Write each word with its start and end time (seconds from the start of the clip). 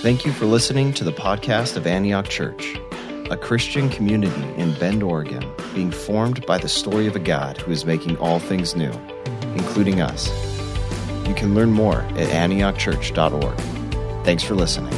Thank 0.00 0.24
you 0.24 0.32
for 0.32 0.44
listening 0.44 0.92
to 0.94 1.02
the 1.02 1.12
podcast 1.12 1.76
of 1.76 1.84
Antioch 1.84 2.28
Church, 2.28 2.78
a 3.30 3.36
Christian 3.36 3.88
community 3.88 4.44
in 4.54 4.72
Bend, 4.78 5.02
Oregon, 5.02 5.44
being 5.74 5.90
formed 5.90 6.46
by 6.46 6.56
the 6.56 6.68
story 6.68 7.08
of 7.08 7.16
a 7.16 7.18
God 7.18 7.58
who 7.58 7.72
is 7.72 7.84
making 7.84 8.16
all 8.18 8.38
things 8.38 8.76
new, 8.76 8.92
including 9.56 10.00
us. 10.00 10.28
You 11.26 11.34
can 11.34 11.52
learn 11.52 11.72
more 11.72 12.02
at 12.02 12.28
antiochchurch.org. 12.28 13.58
Thanks 14.24 14.44
for 14.44 14.54
listening. 14.54 14.94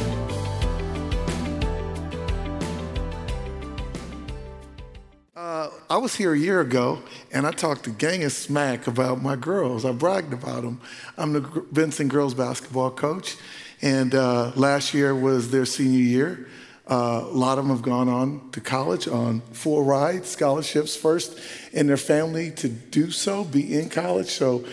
Uh, 5.35 5.69
I 5.89 5.97
was 5.97 6.13
here 6.13 6.33
a 6.33 6.37
year 6.37 6.61
ago 6.61 7.01
and 7.31 7.47
I 7.47 7.51
talked 7.51 7.87
a 7.87 7.89
gang 7.89 8.23
of 8.23 8.33
smack 8.33 8.85
about 8.85 9.19
my 9.19 9.35
girls. 9.35 9.83
I 9.83 9.93
bragged 9.93 10.31
about 10.31 10.61
them. 10.61 10.79
I'm 11.17 11.33
the 11.33 11.41
Benson 11.71 12.07
girls 12.07 12.33
basketball 12.35 12.91
coach, 12.91 13.37
and 13.81 14.13
uh, 14.13 14.51
last 14.55 14.93
year 14.93 15.15
was 15.15 15.51
their 15.51 15.65
senior 15.65 15.99
year. 15.99 16.47
Uh, 16.87 17.21
a 17.23 17.35
lot 17.35 17.57
of 17.57 17.65
them 17.65 17.75
have 17.75 17.83
gone 17.83 18.09
on 18.09 18.51
to 18.51 18.59
college 18.59 19.07
on 19.07 19.41
full 19.53 19.83
ride 19.83 20.25
scholarships 20.25 20.95
first 20.95 21.39
in 21.71 21.87
their 21.87 21.97
family 21.97 22.51
to 22.51 22.67
do 22.67 23.11
so, 23.11 23.43
be 23.43 23.79
in 23.79 23.89
college. 23.89 24.27
So 24.27 24.65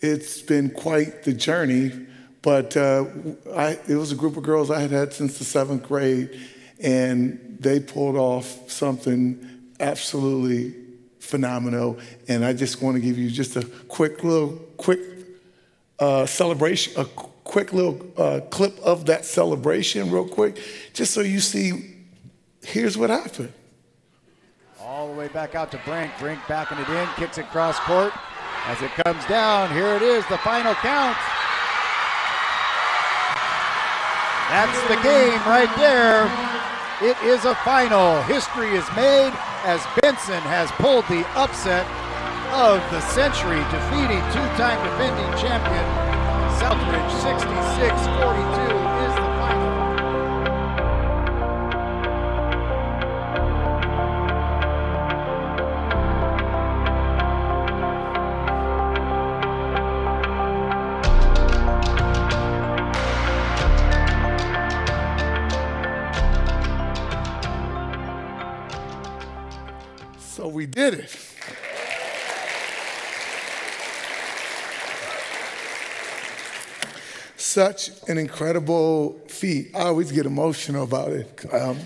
it's 0.00 0.42
been 0.42 0.70
quite 0.70 1.22
the 1.22 1.32
journey. 1.32 1.92
But 2.42 2.76
uh, 2.76 3.04
I, 3.54 3.78
it 3.86 3.96
was 3.96 4.12
a 4.12 4.14
group 4.16 4.36
of 4.36 4.42
girls 4.42 4.70
I 4.70 4.80
had 4.80 4.90
had 4.90 5.12
since 5.12 5.38
the 5.38 5.44
seventh 5.44 5.82
grade, 5.82 6.40
and 6.82 7.58
they 7.60 7.80
pulled 7.80 8.16
off 8.16 8.70
something 8.70 9.46
absolutely 9.78 10.74
phenomenal. 11.18 11.98
And 12.28 12.44
I 12.44 12.54
just 12.54 12.80
want 12.80 12.96
to 12.96 13.00
give 13.00 13.18
you 13.18 13.30
just 13.30 13.56
a 13.56 13.64
quick 13.88 14.24
little, 14.24 14.56
quick 14.78 15.00
uh, 15.98 16.24
celebration, 16.24 16.94
a 16.98 17.04
quick 17.50 17.72
little 17.72 18.00
uh, 18.16 18.40
clip 18.50 18.78
of 18.78 19.06
that 19.06 19.24
celebration, 19.24 20.08
real 20.08 20.28
quick, 20.28 20.56
just 20.94 21.12
so 21.12 21.20
you 21.20 21.40
see. 21.40 21.96
Here's 22.62 22.96
what 22.96 23.10
happened. 23.10 23.52
All 24.80 25.08
the 25.08 25.14
way 25.14 25.26
back 25.26 25.56
out 25.56 25.72
to 25.72 25.80
Brink. 25.84 26.12
Brink 26.20 26.38
backing 26.46 26.78
it 26.78 26.88
in, 26.88 27.08
kicks 27.16 27.38
it 27.38 27.46
cross 27.50 27.76
court. 27.80 28.12
As 28.66 28.80
it 28.82 28.92
comes 29.02 29.24
down, 29.26 29.72
here 29.72 29.96
it 29.96 30.02
is, 30.02 30.24
the 30.28 30.38
final 30.38 30.74
count. 30.74 31.16
That's 34.50 34.80
the 34.86 35.02
game 35.02 35.40
right 35.50 35.70
there. 35.74 36.30
It 37.02 37.16
is 37.24 37.46
a 37.46 37.56
final. 37.64 38.22
History 38.22 38.76
is 38.76 38.86
made 38.94 39.32
as 39.64 39.82
Benson 40.00 40.42
has 40.46 40.70
pulled 40.72 41.06
the 41.08 41.26
upset 41.34 41.86
of 42.54 42.78
the 42.92 43.00
century, 43.10 43.58
defeating 43.74 44.22
two-time 44.30 44.78
defending 44.86 45.30
champion 45.40 46.09
Southridge 46.60 47.10
66 47.22 48.06
42. 48.20 48.59
Such 77.50 77.90
an 78.08 78.16
incredible 78.16 79.18
feat. 79.26 79.74
I 79.74 79.86
always 79.86 80.12
get 80.12 80.24
emotional 80.24 80.84
about 80.84 81.10
it. 81.10 81.52
Um, 81.52 81.78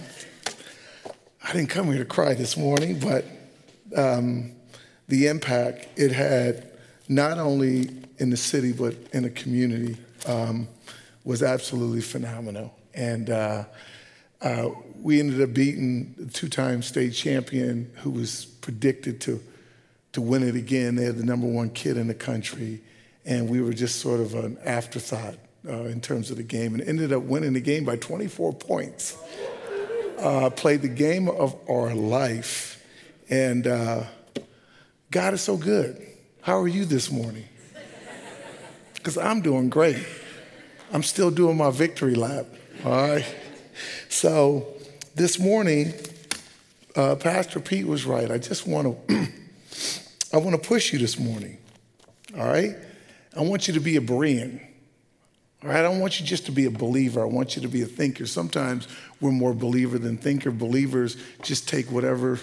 I 1.43 1.53
didn't 1.55 1.71
come 1.71 1.87
here 1.87 2.01
to 2.01 2.05
cry 2.05 2.35
this 2.35 2.59
morning, 2.59 3.01
but 3.01 3.25
um, 3.97 4.53
the 5.09 5.29
impact 5.29 5.89
it 5.99 6.13
had, 6.13 6.71
not 7.09 7.39
only 7.39 7.89
in 8.19 8.29
the 8.29 8.37
city, 8.37 8.73
but 8.73 8.95
in 9.15 9.23
the 9.23 9.31
community, 9.31 9.97
um, 10.27 10.69
was 11.25 11.43
absolutely 11.43 12.03
phenomenal. 12.03 12.75
And 12.93 13.31
uh, 13.31 13.65
uh, 14.43 14.69
we 15.01 15.19
ended 15.19 15.41
up 15.41 15.55
beating 15.55 16.15
the 16.19 16.31
two-time 16.31 16.83
state 16.83 17.15
champion 17.15 17.91
who 18.03 18.11
was 18.11 18.45
predicted 18.45 19.19
to, 19.23 19.43
to 20.13 20.21
win 20.21 20.47
it 20.47 20.57
again. 20.57 20.97
They 20.97 21.05
had 21.05 21.17
the 21.17 21.25
number 21.25 21.47
one 21.47 21.71
kid 21.71 21.97
in 21.97 22.07
the 22.07 22.13
country, 22.15 22.83
and 23.25 23.49
we 23.49 23.63
were 23.63 23.73
just 23.73 24.03
sort 24.03 24.21
of 24.21 24.35
an 24.35 24.59
afterthought 24.67 25.37
uh, 25.69 25.85
in 25.85 26.01
terms 26.01 26.31
of 26.31 26.37
the 26.37 26.43
game, 26.43 26.75
and 26.75 26.83
ended 26.83 27.13
up 27.13 27.23
winning 27.23 27.53
the 27.53 27.61
game 27.61 27.85
by 27.85 27.97
24 27.97 28.53
points. 28.55 29.17
Uh, 30.19 30.49
played 30.51 30.81
the 30.83 30.89
game 30.89 31.29
of 31.29 31.57
our 31.69 31.95
life, 31.95 32.85
and 33.29 33.67
uh, 33.67 34.05
God 35.11 35.35
is 35.35 35.41
so 35.41 35.57
good. 35.57 36.01
How 36.41 36.59
are 36.59 36.69
you 36.69 36.85
this 36.85 37.11
morning? 37.11 37.45
Because 38.95 39.19
I'm 39.19 39.43
doing 39.43 39.69
great. 39.69 40.05
I'm 40.93 41.03
still 41.03 41.31
doing 41.31 41.57
my 41.57 41.71
victory 41.71 42.15
lap. 42.15 42.47
All 42.85 42.93
right. 42.93 43.35
So 44.09 44.67
this 45.15 45.39
morning, 45.39 45.95
uh, 46.97 47.17
Pastor 47.17 47.61
Pete 47.61 47.87
was 47.87 48.05
right. 48.05 48.31
I 48.31 48.39
just 48.39 48.67
want 48.67 49.09
to, 49.09 49.29
I 50.33 50.37
want 50.37 50.61
to 50.61 50.69
push 50.69 50.93
you 50.93 50.99
this 50.99 51.19
morning. 51.19 51.59
All 52.37 52.47
right. 52.47 52.77
I 53.37 53.41
want 53.41 53.67
you 53.67 53.75
to 53.75 53.81
be 53.81 53.97
a 53.97 54.01
Berean. 54.01 54.61
All 55.65 55.71
right. 55.71 55.79
I 55.79 55.83
don't 55.83 55.99
want 55.99 56.21
you 56.21 56.27
just 56.27 56.45
to 56.45 56.53
be 56.53 56.67
a 56.67 56.71
believer. 56.71 57.23
I 57.23 57.25
want 57.25 57.57
you 57.57 57.63
to 57.63 57.69
be 57.69 57.81
a 57.81 57.87
thinker. 57.87 58.27
Sometimes 58.27 58.87
we're 59.19 59.31
more 59.31 59.55
believer 59.55 59.99
than 59.99 60.19
thinker. 60.19 60.51
Believers 60.51 61.17
just 61.41 61.67
take 61.67 61.91
whatever 61.91 62.39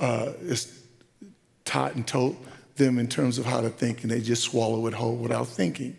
uh, 0.00 0.32
is 0.40 0.82
taught 1.64 1.94
and 1.94 2.04
told 2.04 2.36
them 2.74 2.98
in 2.98 3.06
terms 3.06 3.38
of 3.38 3.46
how 3.46 3.60
to 3.60 3.70
think, 3.70 4.02
and 4.02 4.10
they 4.10 4.20
just 4.20 4.42
swallow 4.42 4.88
it 4.88 4.94
whole 4.94 5.14
without 5.14 5.46
thinking. 5.46 5.96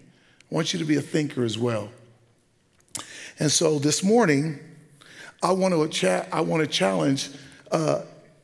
I 0.51 0.55
want 0.55 0.73
you 0.73 0.79
to 0.79 0.85
be 0.85 0.97
a 0.97 1.01
thinker 1.01 1.45
as 1.45 1.57
well. 1.57 1.89
And 3.39 3.49
so 3.49 3.79
this 3.79 4.03
morning, 4.03 4.59
I 5.41 5.53
want 5.53 5.73
to, 5.73 5.87
cha- 5.87 6.25
I 6.33 6.41
want 6.41 6.63
to 6.63 6.67
challenge 6.67 7.29
uh, 7.71 8.01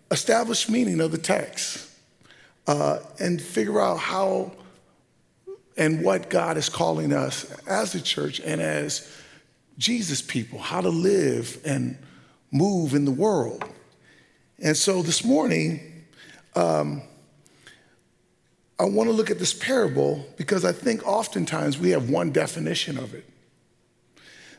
establish 0.09 0.69
meaning 0.69 1.01
of 1.01 1.11
the 1.11 1.17
text 1.17 1.89
uh, 2.67 2.99
and 3.19 3.41
figure 3.41 3.81
out 3.81 3.97
how 3.97 4.53
and 5.77 6.03
what 6.03 6.29
God 6.29 6.57
is 6.57 6.69
calling 6.69 7.13
us 7.13 7.51
as 7.67 7.95
a 7.95 8.01
church 8.01 8.39
and 8.39 8.61
as 8.61 9.09
Jesus 9.77 10.21
people, 10.21 10.59
how 10.59 10.81
to 10.81 10.89
live 10.89 11.59
and 11.65 11.97
move 12.51 12.93
in 12.93 13.05
the 13.05 13.11
world. 13.11 13.63
And 14.59 14.75
so 14.75 15.01
this 15.01 15.23
morning, 15.23 16.05
um, 16.55 17.01
I 18.79 18.85
want 18.85 19.09
to 19.09 19.13
look 19.13 19.31
at 19.31 19.39
this 19.39 19.53
parable 19.53 20.25
because 20.37 20.65
I 20.65 20.71
think 20.71 21.07
oftentimes 21.07 21.77
we 21.77 21.91
have 21.91 22.09
one 22.09 22.31
definition 22.31 22.97
of 22.97 23.13
it. 23.13 23.25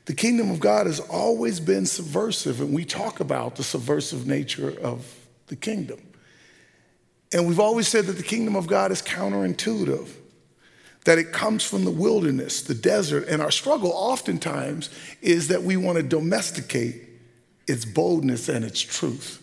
The 0.04 0.14
kingdom 0.14 0.50
of 0.50 0.58
God 0.58 0.86
has 0.86 0.98
always 0.98 1.60
been 1.60 1.86
subversive, 1.86 2.60
and 2.60 2.74
we 2.74 2.84
talk 2.84 3.20
about 3.20 3.56
the 3.56 3.62
subversive 3.62 4.26
nature 4.26 4.76
of 4.80 5.06
the 5.46 5.56
kingdom. 5.56 6.00
And 7.32 7.46
we've 7.46 7.60
always 7.60 7.88
said 7.88 8.06
that 8.06 8.14
the 8.14 8.22
kingdom 8.22 8.56
of 8.56 8.66
God 8.66 8.90
is 8.90 9.00
counterintuitive, 9.00 10.08
that 11.04 11.18
it 11.18 11.32
comes 11.32 11.64
from 11.64 11.84
the 11.84 11.90
wilderness, 11.90 12.62
the 12.62 12.74
desert, 12.74 13.26
and 13.28 13.42
our 13.42 13.50
struggle 13.50 13.90
oftentimes 13.90 14.88
is 15.20 15.48
that 15.48 15.62
we 15.62 15.76
want 15.76 15.96
to 15.96 16.02
domesticate 16.02 17.02
its 17.66 17.84
boldness 17.84 18.48
and 18.48 18.64
its 18.64 18.80
truth. 18.80 19.38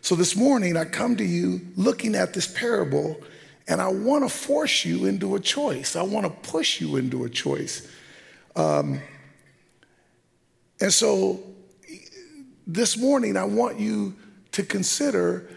So 0.00 0.14
this 0.14 0.34
morning, 0.34 0.76
I 0.76 0.86
come 0.86 1.16
to 1.16 1.24
you 1.24 1.60
looking 1.76 2.14
at 2.14 2.32
this 2.32 2.46
parable, 2.46 3.20
and 3.68 3.82
I 3.82 3.88
want 3.88 4.24
to 4.24 4.30
force 4.30 4.84
you 4.84 5.04
into 5.04 5.34
a 5.34 5.40
choice. 5.40 5.94
I 5.94 6.02
want 6.02 6.24
to 6.24 6.50
push 6.50 6.80
you 6.80 6.96
into 6.96 7.24
a 7.24 7.28
choice. 7.28 7.86
Um, 8.56 9.00
and 10.80 10.92
so 10.92 11.40
this 12.66 12.96
morning, 12.96 13.36
I 13.36 13.44
want 13.44 13.78
you 13.78 14.14
to 14.52 14.62
consider 14.62 15.50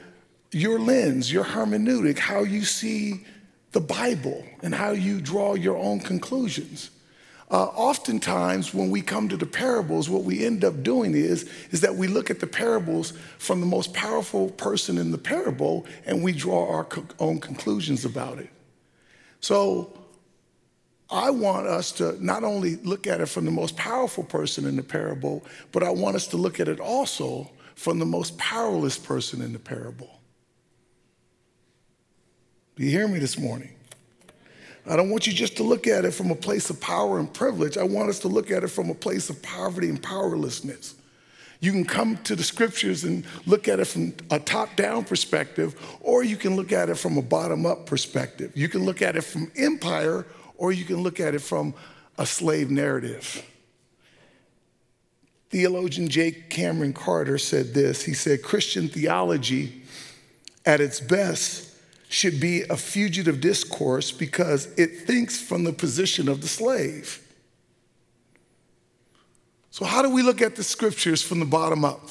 your 0.51 0.77
lens, 0.77 1.31
your 1.31 1.45
hermeneutic, 1.45 2.19
how 2.19 2.43
you 2.43 2.65
see 2.65 3.25
the 3.73 3.81
Bible 3.81 4.45
and 4.61 4.73
how 4.73 4.91
you 4.91 5.19
draw 5.19 5.55
your 5.55 5.77
own 5.77 5.99
conclusions. 5.99 6.89
Uh, 7.51 7.65
oftentimes, 7.65 8.73
when 8.73 8.89
we 8.89 9.01
come 9.01 9.29
to 9.29 9.37
the 9.37 9.45
parables, 9.45 10.09
what 10.09 10.23
we 10.23 10.45
end 10.45 10.63
up 10.63 10.81
doing 10.81 11.13
is, 11.13 11.47
is 11.71 11.81
that 11.81 11.93
we 11.93 12.07
look 12.07 12.29
at 12.31 12.39
the 12.39 12.47
parables 12.47 13.13
from 13.37 13.59
the 13.59 13.65
most 13.65 13.93
powerful 13.93 14.49
person 14.51 14.97
in 14.97 15.11
the 15.11 15.17
parable 15.17 15.85
and 16.05 16.23
we 16.23 16.31
draw 16.31 16.67
our 16.73 16.85
co- 16.85 17.05
own 17.19 17.39
conclusions 17.39 18.05
about 18.05 18.39
it. 18.39 18.49
So, 19.39 19.99
I 21.11 21.29
want 21.29 21.67
us 21.67 21.91
to 21.93 22.23
not 22.25 22.43
only 22.43 22.77
look 22.77 23.05
at 23.05 23.21
it 23.21 23.27
from 23.27 23.45
the 23.45 23.51
most 23.51 23.77
powerful 23.77 24.23
person 24.23 24.65
in 24.65 24.75
the 24.75 24.83
parable, 24.83 25.45
but 25.71 25.83
I 25.83 25.91
want 25.91 26.15
us 26.15 26.25
to 26.27 26.37
look 26.37 26.59
at 26.59 26.67
it 26.67 26.79
also 26.79 27.51
from 27.75 27.99
the 27.99 28.05
most 28.05 28.35
powerless 28.39 28.97
person 28.97 29.41
in 29.43 29.53
the 29.53 29.59
parable. 29.59 30.09
Do 32.75 32.83
you 32.83 32.89
hear 32.89 33.07
me 33.07 33.19
this 33.19 33.37
morning? 33.37 33.69
I 34.85 34.95
don't 34.95 35.09
want 35.09 35.27
you 35.27 35.33
just 35.33 35.57
to 35.57 35.63
look 35.63 35.87
at 35.87 36.05
it 36.05 36.11
from 36.11 36.31
a 36.31 36.35
place 36.35 36.69
of 36.69 36.81
power 36.81 37.19
and 37.19 37.31
privilege. 37.31 37.77
I 37.77 37.83
want 37.83 38.09
us 38.09 38.19
to 38.19 38.27
look 38.27 38.51
at 38.51 38.63
it 38.63 38.69
from 38.69 38.89
a 38.89 38.95
place 38.95 39.29
of 39.29 39.41
poverty 39.41 39.89
and 39.89 40.01
powerlessness. 40.01 40.95
You 41.59 41.71
can 41.71 41.85
come 41.85 42.17
to 42.23 42.35
the 42.35 42.43
scriptures 42.43 43.05
and 43.05 43.23
look 43.45 43.67
at 43.67 43.79
it 43.79 43.85
from 43.85 44.13
a 44.29 44.39
top 44.39 44.75
down 44.75 45.05
perspective, 45.05 45.79
or 46.01 46.23
you 46.23 46.35
can 46.35 46.55
look 46.55 46.73
at 46.73 46.89
it 46.89 46.95
from 46.95 47.17
a 47.17 47.21
bottom 47.21 47.65
up 47.65 47.85
perspective. 47.85 48.51
You 48.55 48.67
can 48.67 48.83
look 48.83 49.01
at 49.01 49.15
it 49.15 49.21
from 49.21 49.51
empire, 49.55 50.25
or 50.57 50.73
you 50.73 50.83
can 50.83 50.97
look 50.97 51.19
at 51.19 51.35
it 51.35 51.41
from 51.41 51.73
a 52.17 52.25
slave 52.25 52.69
narrative. 52.69 53.45
Theologian 55.51 56.09
J. 56.09 56.31
Kameron 56.31 56.93
Carter 56.93 57.37
said 57.37 57.73
this 57.73 58.03
He 58.03 58.13
said, 58.13 58.41
Christian 58.41 58.89
theology 58.89 59.83
at 60.65 60.81
its 60.81 60.99
best 60.99 61.72
should 62.13 62.39
be 62.39 62.61
a 62.69 62.77
fugitive 62.77 63.41
discourse 63.41 64.11
because 64.11 64.67
it 64.77 64.99
thinks 65.07 65.41
from 65.41 65.63
the 65.63 65.73
position 65.73 66.29
of 66.29 66.41
the 66.41 66.47
slave. 66.47 67.19
So, 69.71 69.83
how 69.83 70.03
do 70.03 70.11
we 70.11 70.21
look 70.21 70.39
at 70.39 70.55
the 70.55 70.63
scriptures 70.63 71.23
from 71.23 71.39
the 71.39 71.47
bottom 71.47 71.83
up? 71.83 72.07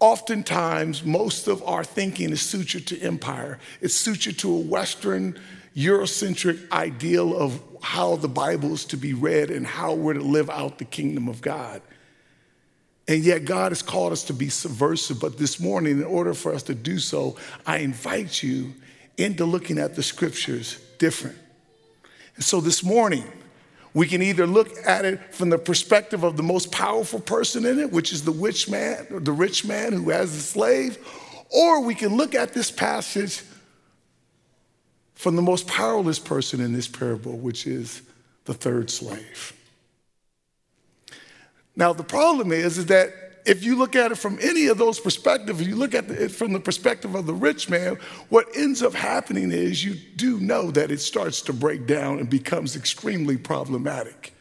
Oftentimes, 0.00 1.04
most 1.04 1.46
of 1.46 1.62
our 1.62 1.84
thinking 1.84 2.30
is 2.30 2.40
sutured 2.40 2.86
to 2.86 3.00
empire, 3.00 3.60
it's 3.80 3.94
sutured 3.94 4.38
to 4.38 4.52
a 4.52 4.58
Western, 4.58 5.38
Eurocentric 5.76 6.68
ideal 6.72 7.36
of 7.36 7.62
how 7.82 8.16
the 8.16 8.28
Bible 8.28 8.74
is 8.74 8.84
to 8.86 8.96
be 8.96 9.14
read 9.14 9.52
and 9.52 9.64
how 9.64 9.94
we're 9.94 10.14
to 10.14 10.20
live 10.20 10.50
out 10.50 10.78
the 10.78 10.84
kingdom 10.84 11.28
of 11.28 11.40
God. 11.40 11.80
And 13.10 13.24
yet, 13.24 13.44
God 13.44 13.72
has 13.72 13.82
called 13.82 14.12
us 14.12 14.22
to 14.26 14.32
be 14.32 14.48
subversive. 14.48 15.18
But 15.18 15.36
this 15.36 15.58
morning, 15.58 15.98
in 15.98 16.04
order 16.04 16.32
for 16.32 16.54
us 16.54 16.62
to 16.62 16.76
do 16.76 17.00
so, 17.00 17.34
I 17.66 17.78
invite 17.78 18.40
you 18.40 18.72
into 19.18 19.44
looking 19.44 19.78
at 19.78 19.96
the 19.96 20.02
scriptures 20.04 20.80
different. 20.98 21.36
And 22.36 22.44
so 22.44 22.60
this 22.60 22.84
morning, 22.84 23.24
we 23.94 24.06
can 24.06 24.22
either 24.22 24.46
look 24.46 24.68
at 24.86 25.04
it 25.04 25.34
from 25.34 25.50
the 25.50 25.58
perspective 25.58 26.22
of 26.22 26.36
the 26.36 26.44
most 26.44 26.70
powerful 26.70 27.18
person 27.18 27.66
in 27.66 27.80
it, 27.80 27.90
which 27.90 28.12
is 28.12 28.22
the 28.22 28.30
rich 28.30 28.70
man, 28.70 29.08
the 29.10 29.32
rich 29.32 29.64
man 29.64 29.92
who 29.92 30.10
has 30.10 30.32
a 30.32 30.40
slave, 30.40 30.96
or 31.50 31.82
we 31.82 31.96
can 31.96 32.16
look 32.16 32.36
at 32.36 32.54
this 32.54 32.70
passage 32.70 33.42
from 35.14 35.34
the 35.34 35.42
most 35.42 35.66
powerless 35.66 36.20
person 36.20 36.60
in 36.60 36.72
this 36.72 36.86
parable, 36.86 37.36
which 37.36 37.66
is 37.66 38.02
the 38.44 38.54
third 38.54 38.88
slave. 38.88 39.52
Now, 41.80 41.94
the 41.94 42.04
problem 42.04 42.52
is, 42.52 42.76
is 42.76 42.86
that 42.86 43.14
if 43.46 43.64
you 43.64 43.74
look 43.74 43.96
at 43.96 44.12
it 44.12 44.16
from 44.16 44.38
any 44.42 44.66
of 44.66 44.76
those 44.76 45.00
perspectives, 45.00 45.62
if 45.62 45.66
you 45.66 45.76
look 45.76 45.94
at 45.94 46.10
it 46.10 46.30
from 46.30 46.52
the 46.52 46.60
perspective 46.60 47.14
of 47.14 47.24
the 47.24 47.32
rich 47.32 47.70
man, 47.70 47.96
what 48.28 48.54
ends 48.54 48.82
up 48.82 48.92
happening 48.92 49.50
is 49.50 49.82
you 49.82 49.94
do 49.94 50.38
know 50.40 50.70
that 50.72 50.90
it 50.90 51.00
starts 51.00 51.40
to 51.40 51.54
break 51.54 51.86
down 51.86 52.18
and 52.18 52.28
becomes 52.28 52.76
extremely 52.76 53.38
problematic. 53.38 54.34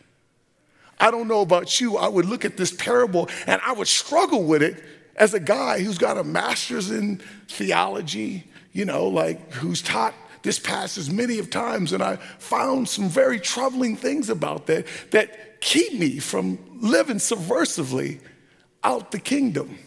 I 1.00 1.12
don't 1.12 1.30
know 1.30 1.40
about 1.40 1.80
you, 1.80 1.96
I 1.96 2.10
would 2.10 2.26
look 2.26 2.44
at 2.44 2.58
this 2.58 2.74
parable 2.74 3.30
and 3.48 3.62
I 3.66 3.72
would 3.72 3.88
struggle 3.88 4.44
with 4.44 4.62
it 4.62 4.84
as 5.16 5.34
a 5.34 5.40
guy 5.40 5.80
who's 5.80 5.98
got 5.98 6.18
a 6.18 6.26
master's 6.26 6.92
in 6.92 7.22
theology, 7.48 8.50
you 8.74 8.84
know, 8.84 9.08
like 9.08 9.54
who's 9.54 9.82
taught 9.82 10.14
this 10.44 10.60
passage 10.60 11.10
many 11.10 11.40
of 11.40 11.50
times, 11.50 11.94
and 11.94 12.02
I 12.02 12.16
found 12.38 12.88
some 12.88 13.10
very 13.10 13.40
troubling 13.40 13.96
things 13.96 14.30
about 14.30 14.68
that 14.68 14.86
that 15.12 15.62
keep 15.62 15.94
me 15.94 16.20
from 16.20 16.58
living 16.82 17.18
subversively 17.18 18.20
out 18.84 19.12
the 19.12 19.20
kingdom. 19.20 19.78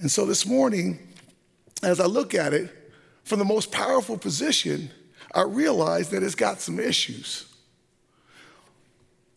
And 0.00 0.10
so 0.10 0.24
this 0.24 0.46
morning, 0.46 0.98
as 1.82 2.00
I 2.00 2.06
look 2.06 2.34
at 2.34 2.54
it 2.54 2.74
from 3.24 3.38
the 3.38 3.44
most 3.44 3.70
powerful 3.70 4.18
position, 4.18 4.90
I 5.34 5.42
realize 5.42 6.08
that 6.10 6.22
it's 6.22 6.34
got 6.34 6.60
some 6.60 6.80
issues. 6.80 7.46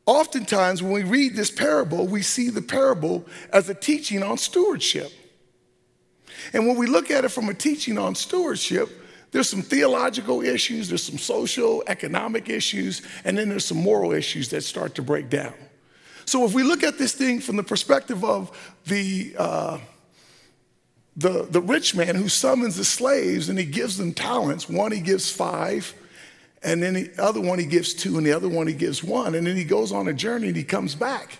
Oftentimes, 0.05 0.81
when 0.81 0.91
we 0.91 1.03
read 1.03 1.35
this 1.35 1.51
parable, 1.51 2.07
we 2.07 2.21
see 2.21 2.49
the 2.49 2.61
parable 2.61 3.25
as 3.51 3.69
a 3.69 3.73
teaching 3.73 4.23
on 4.23 4.37
stewardship. 4.37 5.11
And 6.53 6.67
when 6.67 6.77
we 6.77 6.87
look 6.87 7.11
at 7.11 7.25
it 7.25 7.29
from 7.29 7.49
a 7.49 7.53
teaching 7.53 7.97
on 7.97 8.15
stewardship, 8.15 8.89
there's 9.31 9.49
some 9.49 9.63
theological 9.63 10.43
issues, 10.43 10.89
there's 10.89 11.03
some 11.03 11.17
social, 11.17 11.83
economic 11.87 12.49
issues, 12.49 13.01
and 13.25 13.37
then 13.37 13.49
there's 13.49 13.65
some 13.65 13.81
moral 13.81 14.11
issues 14.13 14.49
that 14.49 14.61
start 14.61 14.95
to 14.95 15.01
break 15.01 15.29
down. 15.29 15.53
So 16.25 16.45
if 16.45 16.53
we 16.53 16.63
look 16.63 16.83
at 16.83 16.97
this 16.97 17.13
thing 17.13 17.39
from 17.39 17.57
the 17.57 17.63
perspective 17.63 18.23
of 18.23 18.51
the, 18.85 19.35
uh, 19.37 19.79
the, 21.17 21.47
the 21.49 21.61
rich 21.61 21.95
man 21.95 22.15
who 22.15 22.29
summons 22.29 22.77
the 22.77 22.85
slaves 22.85 23.49
and 23.49 23.57
he 23.57 23.65
gives 23.65 23.97
them 23.97 24.13
talents, 24.13 24.69
one 24.69 24.91
he 24.91 24.99
gives 24.99 25.31
five, 25.31 25.93
and 26.61 26.81
then 26.81 26.93
the 26.93 27.11
other 27.17 27.41
one 27.41 27.59
he 27.59 27.65
gives 27.65 27.93
two, 27.93 28.17
and 28.17 28.25
the 28.25 28.31
other 28.31 28.47
one 28.47 28.67
he 28.67 28.73
gives 28.73 29.03
one, 29.03 29.35
and 29.35 29.45
then 29.45 29.55
he 29.55 29.65
goes 29.65 29.91
on 29.91 30.07
a 30.07 30.13
journey 30.13 30.47
and 30.47 30.55
he 30.55 30.63
comes 30.63 30.95
back. 30.95 31.39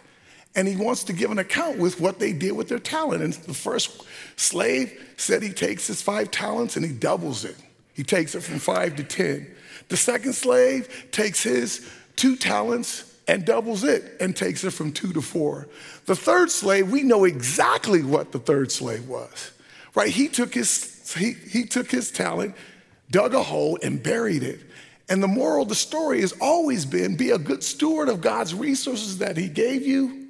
And 0.56 0.68
he 0.68 0.76
wants 0.76 1.04
to 1.06 1.14
give 1.14 1.32
an 1.32 1.40
account 1.40 1.80
with 1.80 2.00
what 2.00 2.20
they 2.20 2.32
did 2.32 2.52
with 2.52 2.70
their 2.70 2.80
talent. 2.80 3.24
And 3.24 3.34
the 3.34 3.54
first 3.54 4.04
slave 4.36 5.14
said 5.18 5.42
he 5.42 5.52
takes 5.52 5.88
his 5.88 6.02
five 6.02 6.30
talents 6.30 6.76
and 6.76 6.86
he 6.86 6.92
doubles 6.92 7.44
it. 7.44 7.56
He 7.94 8.04
takes 8.04 8.36
it 8.36 8.42
from 8.42 8.60
five 8.60 8.96
to 8.98 9.04
10. 9.04 9.48
The 9.90 9.98
second 9.98 10.34
slave 10.34 11.08
takes 11.12 11.44
his 11.44 11.90
two 12.16 12.36
talents 12.36 13.16
and 13.28 13.46
doubles 13.46 13.84
it 13.84 14.18
and 14.20 14.36
takes 14.36 14.64
it 14.64 14.72
from 14.72 14.92
two 14.92 15.14
to 15.14 15.22
four. 15.22 15.68
The 16.06 16.16
third 16.16 16.52
slave, 16.52 16.92
we 16.92 17.04
know 17.04 17.24
exactly 17.24 18.04
what 18.04 18.32
the 18.32 18.40
third 18.40 18.72
slave 18.72 19.08
was, 19.08 19.52
right? 19.96 20.10
He 20.10 20.28
took 20.28 20.54
his, 20.54 21.14
he, 21.18 21.34
he 21.34 21.66
took 21.66 21.90
his 21.90 22.12
talent, 22.12 22.56
dug 23.10 23.34
a 23.34 23.44
hole, 23.44 23.80
and 23.82 24.02
buried 24.02 24.44
it. 24.44 24.60
And 25.10 25.22
the 25.22 25.28
moral 25.28 25.64
of 25.64 25.70
the 25.70 25.76
story 25.76 26.22
has 26.22 26.34
always 26.40 26.86
been 26.86 27.16
be 27.16 27.32
a 27.32 27.38
good 27.38 27.64
steward 27.64 28.10
of 28.10 28.22
God's 28.22 28.54
resources 28.54 29.18
that 29.20 29.38
He 29.38 29.48
gave 29.50 29.86
you. 29.86 30.23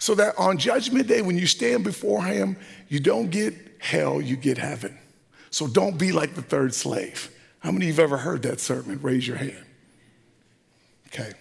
So 0.00 0.14
that 0.14 0.36
on 0.38 0.56
Judgment 0.56 1.06
Day, 1.06 1.20
when 1.20 1.36
you 1.36 1.46
stand 1.46 1.84
before 1.84 2.24
Him, 2.24 2.56
you 2.88 2.98
don't 2.98 3.30
get 3.30 3.54
hell, 3.78 4.20
you 4.20 4.34
get 4.34 4.56
heaven. 4.56 4.98
So 5.50 5.68
don't 5.68 5.98
be 5.98 6.10
like 6.10 6.34
the 6.34 6.42
third 6.42 6.74
slave. 6.74 7.30
How 7.60 7.70
many 7.70 7.84
of 7.84 7.96
you 7.96 8.02
have 8.02 8.10
ever 8.10 8.16
heard 8.16 8.42
that 8.42 8.60
sermon? 8.60 8.98
Raise 9.02 9.28
your 9.28 9.36
hand. 9.36 9.64
Okay. 11.08 11.32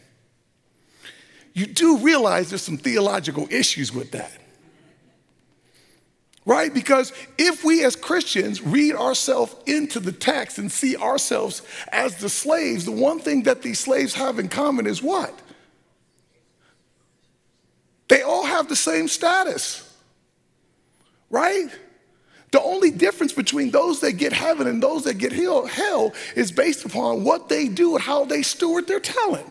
You 1.54 1.68
do 1.68 1.98
realize 2.00 2.50
there's 2.50 2.62
some 2.62 2.78
theological 2.78 3.48
issues 3.50 3.94
with 3.94 4.12
that. 4.12 4.38
Right? 6.46 6.74
Because 6.74 7.14
if 7.38 7.64
we 7.64 7.86
as 7.86 7.96
Christians 7.96 8.62
read 8.62 8.96
ourselves 8.96 9.56
into 9.68 10.02
the 10.02 10.12
text 10.12 10.58
and 10.58 10.70
see 10.70 10.98
ourselves 10.98 11.62
as 11.94 12.18
the 12.18 12.30
slaves, 12.30 12.84
the 12.84 12.92
one 12.92 13.20
thing 13.20 13.44
that 13.44 13.62
these 13.62 13.80
slaves 13.80 14.16
have 14.16 14.38
in 14.38 14.50
common 14.50 14.86
is 14.86 15.02
what? 15.02 15.34
They 18.10 18.22
all 18.22 18.46
have 18.46 18.68
the 18.68 18.76
same 18.76 19.08
status. 19.08 19.86
Right? 21.30 21.70
The 22.52 22.62
only 22.62 22.90
difference 22.90 23.32
between 23.32 23.70
those 23.70 24.02
that 24.02 24.14
get 24.14 24.34
heaven 24.34 24.68
and 24.68 24.82
those 24.82 25.04
that 25.04 25.20
get 25.20 25.32
hell 25.32 26.14
is 26.36 26.52
based 26.52 26.84
upon 26.84 27.24
what 27.24 27.48
they 27.48 27.68
do 27.68 27.96
and 27.96 28.04
how 28.04 28.26
they 28.26 28.42
steward 28.42 28.88
their 28.88 29.00
talent. 29.00 29.50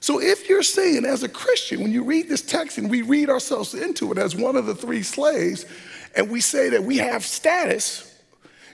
So 0.00 0.20
if 0.20 0.48
you're 0.48 0.62
saying 0.62 1.04
as 1.04 1.22
a 1.22 1.28
Christian, 1.28 1.82
when 1.82 1.92
you 1.92 2.04
read 2.04 2.28
this 2.28 2.42
text 2.42 2.78
and 2.78 2.90
we 2.90 3.02
read 3.02 3.28
ourselves 3.28 3.74
into 3.74 4.12
it 4.12 4.18
as 4.18 4.34
one 4.34 4.56
of 4.56 4.66
the 4.66 4.74
three 4.74 5.02
slaves, 5.02 5.66
and 6.14 6.30
we 6.30 6.40
say 6.40 6.70
that 6.70 6.82
we 6.82 6.96
have 6.98 7.24
status, 7.24 8.15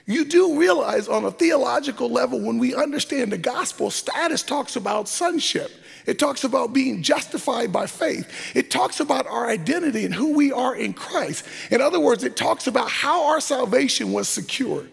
you 0.05 0.25
do 0.25 0.59
realize 0.59 1.07
on 1.07 1.23
a 1.23 1.31
theological 1.31 2.09
level, 2.09 2.39
when 2.39 2.57
we 2.57 2.75
understand 2.75 3.31
the 3.31 3.37
gospel, 3.37 3.89
status 3.89 4.43
talks 4.43 4.75
about 4.75 5.07
sonship. 5.07 5.71
It 6.05 6.19
talks 6.19 6.43
about 6.43 6.73
being 6.73 7.01
justified 7.01 7.71
by 7.71 7.87
faith. 7.87 8.29
It 8.55 8.69
talks 8.69 8.99
about 8.99 9.25
our 9.27 9.47
identity 9.47 10.03
and 10.03 10.13
who 10.13 10.33
we 10.33 10.51
are 10.51 10.75
in 10.75 10.93
Christ. 10.93 11.45
In 11.71 11.79
other 11.79 11.99
words, 11.99 12.25
it 12.25 12.35
talks 12.35 12.67
about 12.67 12.89
how 12.89 13.27
our 13.27 13.39
salvation 13.39 14.11
was 14.11 14.27
secured. 14.27 14.89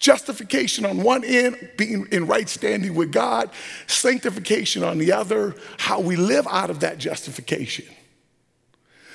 Justification 0.00 0.84
on 0.84 1.04
one 1.04 1.24
end, 1.24 1.70
being 1.78 2.06
in 2.10 2.26
right 2.26 2.48
standing 2.48 2.94
with 2.96 3.12
God, 3.12 3.50
sanctification 3.86 4.82
on 4.82 4.98
the 4.98 5.12
other, 5.12 5.54
how 5.78 6.00
we 6.00 6.16
live 6.16 6.46
out 6.48 6.68
of 6.68 6.80
that 6.80 6.98
justification. 6.98 7.86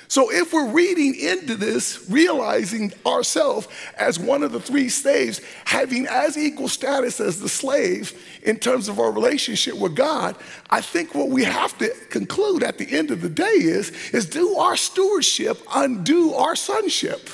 So, 0.08 0.30
if 0.30 0.52
we're 0.52 0.70
reading 0.70 1.14
into 1.14 1.56
this, 1.56 2.04
realizing 2.10 2.92
ourselves 3.06 3.68
as 3.96 4.18
one 4.18 4.42
of 4.42 4.52
the 4.52 4.60
three 4.60 4.88
slaves, 4.88 5.40
having 5.64 6.06
as 6.06 6.36
equal 6.36 6.68
status 6.68 7.18
as 7.18 7.40
the 7.40 7.48
slave 7.48 8.12
in 8.42 8.58
terms 8.58 8.88
of 8.88 8.98
our 8.98 9.10
relationship 9.10 9.74
with 9.74 9.96
God, 9.96 10.36
I 10.68 10.80
think 10.80 11.14
what 11.14 11.30
we 11.30 11.44
have 11.44 11.76
to 11.78 11.88
conclude 12.10 12.62
at 12.62 12.78
the 12.78 12.90
end 12.90 13.10
of 13.10 13.22
the 13.22 13.30
day 13.30 13.44
is, 13.44 13.90
is 14.12 14.26
do 14.26 14.56
our 14.56 14.76
stewardship 14.76 15.58
undo 15.72 16.34
our 16.34 16.56
sonship? 16.56 17.30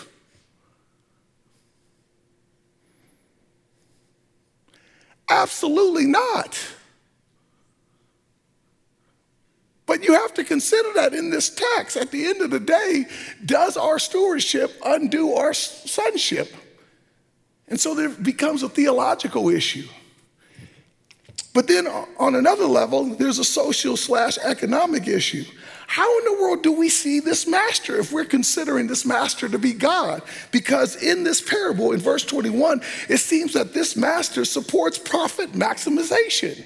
Absolutely 5.29 6.07
not. 6.07 6.59
But 9.89 10.05
you 10.05 10.13
have 10.13 10.35
to 10.35 10.45
consider 10.45 10.93
that 10.97 11.15
in 11.15 11.31
this 11.31 11.49
text. 11.49 11.97
At 11.97 12.11
the 12.11 12.27
end 12.27 12.43
of 12.43 12.51
the 12.51 12.61
day, 12.61 13.07
does 13.45 13.79
our 13.79 13.99
stewardship 13.99 14.71
undo 14.85 15.33
our 15.33 15.55
sonship? 15.55 16.55
And 17.69 17.81
so 17.81 17.95
there 17.95 18.11
becomes 18.11 18.63
a 18.63 18.69
theological 18.69 19.49
issue. 19.49 19.89
But 21.55 21.69
then 21.69 21.87
on 21.87 22.35
another 22.35 22.67
level, 22.67 23.17
there's 23.17 23.39
a 23.39 23.45
social 23.45 23.97
slash 23.97 24.37
economic 24.45 25.09
issue. 25.09 25.45
How 25.87 26.19
in 26.19 26.25
the 26.27 26.43
world 26.43 26.63
do 26.63 26.73
we 26.73 26.91
see 26.91 27.21
this 27.21 27.47
master 27.47 27.99
if 27.99 28.13
we're 28.13 28.27
considering 28.27 28.89
this 28.89 29.07
master 29.07 29.49
to 29.49 29.59
be 29.59 29.73
God? 29.73 30.21
Because 30.53 31.03
in 31.03 31.25
this 31.25 31.41
parable, 31.41 31.93
in 31.93 32.01
verse 32.01 32.27
21, 32.27 32.83
it 33.09 33.19
seems 33.19 33.55
that 33.55 33.73
this 33.73 33.97
master 33.97 34.45
supports 34.45 34.99
profit 34.99 35.53
maximization. 35.53 36.63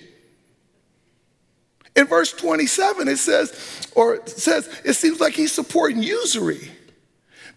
In 1.95 2.07
verse 2.07 2.33
27, 2.33 3.09
it 3.09 3.19
says, 3.19 3.91
or 3.95 4.15
it 4.15 4.29
says, 4.29 4.69
it 4.85 4.95
seems 4.95 5.21
like 5.21 5.35
he's 5.35 5.53
supporting 5.53 6.03
usury. 6.03 6.71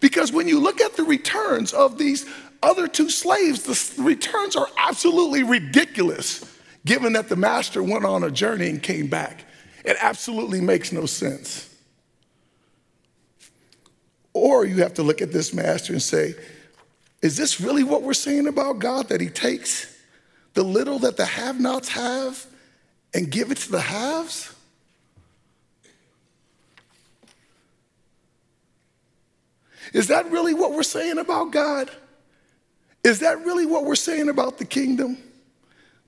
Because 0.00 0.30
when 0.30 0.46
you 0.46 0.60
look 0.60 0.80
at 0.80 0.94
the 0.94 1.04
returns 1.04 1.72
of 1.72 1.96
these 1.96 2.26
other 2.62 2.86
two 2.86 3.08
slaves, 3.08 3.62
the 3.62 4.02
returns 4.02 4.56
are 4.56 4.68
absolutely 4.76 5.42
ridiculous, 5.42 6.44
given 6.84 7.14
that 7.14 7.28
the 7.28 7.36
master 7.36 7.82
went 7.82 8.04
on 8.04 8.24
a 8.24 8.30
journey 8.30 8.68
and 8.68 8.82
came 8.82 9.08
back. 9.08 9.44
It 9.84 9.96
absolutely 10.00 10.60
makes 10.60 10.92
no 10.92 11.06
sense. 11.06 11.74
Or 14.34 14.66
you 14.66 14.82
have 14.82 14.94
to 14.94 15.02
look 15.02 15.22
at 15.22 15.32
this 15.32 15.54
master 15.54 15.94
and 15.94 16.02
say, 16.02 16.34
is 17.22 17.38
this 17.38 17.58
really 17.58 17.84
what 17.84 18.02
we're 18.02 18.12
saying 18.12 18.46
about 18.46 18.80
God? 18.80 19.08
That 19.08 19.22
he 19.22 19.28
takes 19.28 19.96
the 20.52 20.62
little 20.62 20.98
that 21.00 21.16
the 21.16 21.24
have 21.24 21.58
nots 21.58 21.88
have 21.88 22.46
and 23.16 23.30
give 23.30 23.50
it 23.50 23.56
to 23.56 23.72
the 23.72 23.80
haves? 23.80 24.54
Is 29.94 30.08
that 30.08 30.30
really 30.30 30.52
what 30.52 30.72
we're 30.72 30.82
saying 30.82 31.16
about 31.16 31.50
God? 31.50 31.90
Is 33.02 33.20
that 33.20 33.42
really 33.42 33.64
what 33.64 33.84
we're 33.84 33.94
saying 33.94 34.28
about 34.28 34.58
the 34.58 34.66
kingdom? 34.66 35.16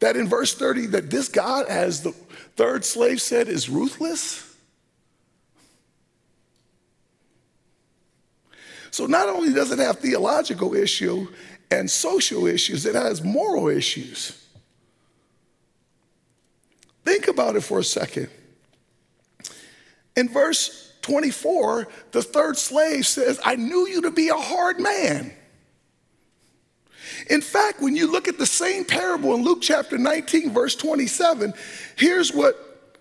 That 0.01 0.17
in 0.17 0.29
verse 0.29 0.53
30, 0.53 0.89
that 0.89 1.09
this 1.09 1.29
God, 1.29 1.65
as 1.67 2.03
the 2.03 2.13
third 2.57 2.85
slave 2.85 3.23
said, 3.23 3.49
is 3.49 3.71
ruthless? 3.71 4.45
So 8.91 9.07
not 9.07 9.31
only 9.31 9.55
does 9.55 9.73
it 9.73 9.79
have 9.79 9.99
theological 10.01 10.75
issue 10.75 11.27
and 11.71 11.91
social 11.91 12.47
issues, 12.47 12.85
it 12.85 12.95
has 12.95 13.23
moral 13.23 13.69
issues. 13.69 14.38
Think 17.09 17.27
about 17.27 17.57
it 17.57 17.63
for 17.63 17.79
a 17.79 17.85
second. 17.85 18.29
In 20.15 20.29
verse 20.29 20.93
24, 21.01 21.89
the 22.11 22.21
third 22.21 22.59
slave 22.59 23.07
says, 23.07 23.41
I 23.43 23.57
knew 23.57 23.89
you 23.89 24.03
to 24.03 24.11
be 24.11 24.29
a 24.29 24.35
hard 24.35 24.79
man. 24.79 25.33
In 27.31 27.41
fact, 27.41 27.81
when 27.81 27.97
you 27.97 28.13
look 28.13 28.29
at 28.29 28.37
the 28.37 28.45
same 28.45 28.85
parable 28.85 29.35
in 29.35 29.43
Luke 29.43 29.63
chapter 29.63 29.97
19, 29.97 30.53
verse 30.53 30.75
27, 30.77 31.55
here's 31.97 32.31
what, 32.31 32.93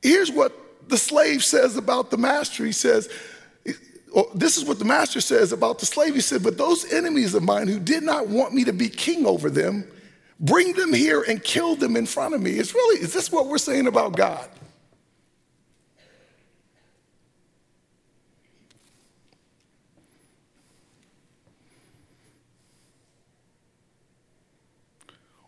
here's 0.00 0.30
what 0.30 0.52
the 0.86 0.96
slave 0.96 1.42
says 1.42 1.76
about 1.76 2.12
the 2.12 2.18
master. 2.18 2.64
He 2.64 2.70
says, 2.70 3.08
this 4.32 4.58
is 4.58 4.64
what 4.64 4.78
the 4.78 4.84
master 4.84 5.20
says 5.20 5.50
about 5.50 5.80
the 5.80 5.86
slave. 5.86 6.14
He 6.14 6.20
said, 6.20 6.44
But 6.44 6.56
those 6.56 6.92
enemies 6.92 7.34
of 7.34 7.42
mine 7.42 7.66
who 7.66 7.80
did 7.80 8.04
not 8.04 8.28
want 8.28 8.54
me 8.54 8.62
to 8.62 8.72
be 8.72 8.88
king 8.88 9.26
over 9.26 9.50
them, 9.50 9.90
bring 10.40 10.72
them 10.72 10.92
here 10.92 11.22
and 11.22 11.44
kill 11.44 11.76
them 11.76 11.96
in 11.96 12.06
front 12.06 12.34
of 12.34 12.40
me. 12.40 12.52
It's 12.52 12.74
really, 12.74 13.00
is 13.00 13.12
this 13.12 13.30
what 13.30 13.46
we're 13.46 13.58
saying 13.58 13.86
about 13.86 14.16
God? 14.16 14.48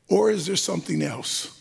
Or 0.09 0.31
is 0.31 0.45
there 0.45 0.57
something 0.57 1.03
else? 1.03 1.59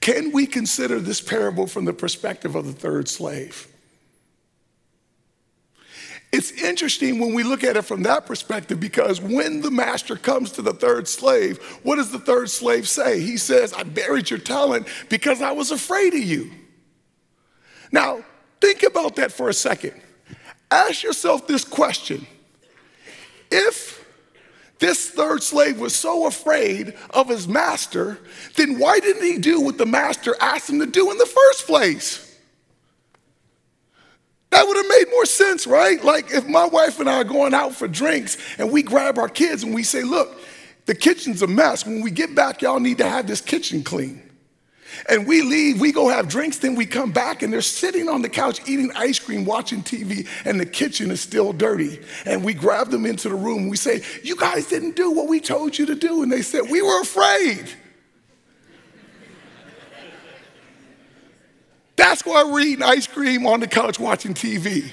Can 0.00 0.30
we 0.30 0.46
consider 0.46 1.00
this 1.00 1.20
parable 1.20 1.66
from 1.66 1.84
the 1.84 1.92
perspective 1.92 2.54
of 2.54 2.64
the 2.64 2.72
third 2.72 3.08
slave? 3.08 3.71
It's 6.32 6.50
interesting 6.50 7.18
when 7.18 7.34
we 7.34 7.42
look 7.42 7.62
at 7.62 7.76
it 7.76 7.82
from 7.82 8.04
that 8.04 8.24
perspective 8.24 8.80
because 8.80 9.20
when 9.20 9.60
the 9.60 9.70
master 9.70 10.16
comes 10.16 10.50
to 10.52 10.62
the 10.62 10.72
third 10.72 11.06
slave, 11.06 11.58
what 11.82 11.96
does 11.96 12.10
the 12.10 12.18
third 12.18 12.48
slave 12.48 12.88
say? 12.88 13.20
He 13.20 13.36
says, 13.36 13.74
I 13.74 13.82
buried 13.82 14.30
your 14.30 14.38
talent 14.38 14.88
because 15.10 15.42
I 15.42 15.52
was 15.52 15.70
afraid 15.70 16.14
of 16.14 16.20
you. 16.20 16.50
Now, 17.92 18.24
think 18.62 18.82
about 18.82 19.16
that 19.16 19.30
for 19.30 19.50
a 19.50 19.54
second. 19.54 20.00
Ask 20.70 21.02
yourself 21.02 21.46
this 21.46 21.64
question 21.64 22.26
If 23.50 24.02
this 24.78 25.10
third 25.10 25.42
slave 25.42 25.78
was 25.78 25.94
so 25.94 26.26
afraid 26.26 26.94
of 27.10 27.28
his 27.28 27.46
master, 27.46 28.18
then 28.56 28.78
why 28.78 29.00
didn't 29.00 29.22
he 29.22 29.36
do 29.36 29.60
what 29.60 29.76
the 29.76 29.86
master 29.86 30.34
asked 30.40 30.70
him 30.70 30.80
to 30.80 30.86
do 30.86 31.10
in 31.10 31.18
the 31.18 31.26
first 31.26 31.66
place? 31.66 32.31
That 34.52 34.68
would 34.68 34.76
have 34.76 34.86
made 34.86 35.10
more 35.10 35.24
sense, 35.24 35.66
right? 35.66 36.04
Like 36.04 36.30
if 36.30 36.46
my 36.46 36.66
wife 36.66 37.00
and 37.00 37.08
I 37.08 37.22
are 37.22 37.24
going 37.24 37.54
out 37.54 37.74
for 37.74 37.88
drinks 37.88 38.36
and 38.58 38.70
we 38.70 38.82
grab 38.82 39.16
our 39.18 39.28
kids 39.28 39.62
and 39.62 39.74
we 39.74 39.82
say, 39.82 40.02
look, 40.02 40.38
the 40.84 40.94
kitchen's 40.94 41.40
a 41.40 41.46
mess. 41.46 41.86
When 41.86 42.02
we 42.02 42.10
get 42.10 42.34
back, 42.34 42.60
y'all 42.60 42.78
need 42.78 42.98
to 42.98 43.08
have 43.08 43.26
this 43.26 43.40
kitchen 43.40 43.82
clean. 43.82 44.22
And 45.08 45.26
we 45.26 45.40
leave, 45.40 45.80
we 45.80 45.90
go 45.90 46.08
have 46.10 46.28
drinks, 46.28 46.58
then 46.58 46.74
we 46.74 46.84
come 46.84 47.12
back 47.12 47.42
and 47.42 47.50
they're 47.50 47.62
sitting 47.62 48.10
on 48.10 48.20
the 48.20 48.28
couch 48.28 48.60
eating 48.68 48.92
ice 48.94 49.18
cream, 49.18 49.46
watching 49.46 49.82
TV, 49.82 50.28
and 50.44 50.60
the 50.60 50.66
kitchen 50.66 51.10
is 51.10 51.22
still 51.22 51.54
dirty. 51.54 51.98
And 52.26 52.44
we 52.44 52.52
grab 52.52 52.90
them 52.90 53.06
into 53.06 53.30
the 53.30 53.34
room. 53.34 53.68
We 53.68 53.78
say, 53.78 54.02
You 54.22 54.36
guys 54.36 54.66
didn't 54.66 54.96
do 54.96 55.10
what 55.12 55.28
we 55.28 55.40
told 55.40 55.78
you 55.78 55.86
to 55.86 55.94
do. 55.94 56.22
And 56.22 56.30
they 56.30 56.42
said, 56.42 56.70
We 56.70 56.82
were 56.82 57.00
afraid. 57.00 57.72
That's 61.96 62.24
why 62.24 62.44
we're 62.44 62.60
eating 62.60 62.82
ice 62.82 63.06
cream 63.06 63.46
on 63.46 63.60
the 63.60 63.66
couch 63.66 63.98
watching 64.00 64.34
TV. 64.34 64.90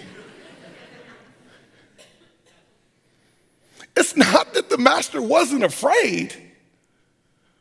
It's 3.96 4.16
not 4.16 4.54
that 4.54 4.70
the 4.70 4.78
master 4.78 5.22
wasn't 5.22 5.64
afraid. 5.64 6.34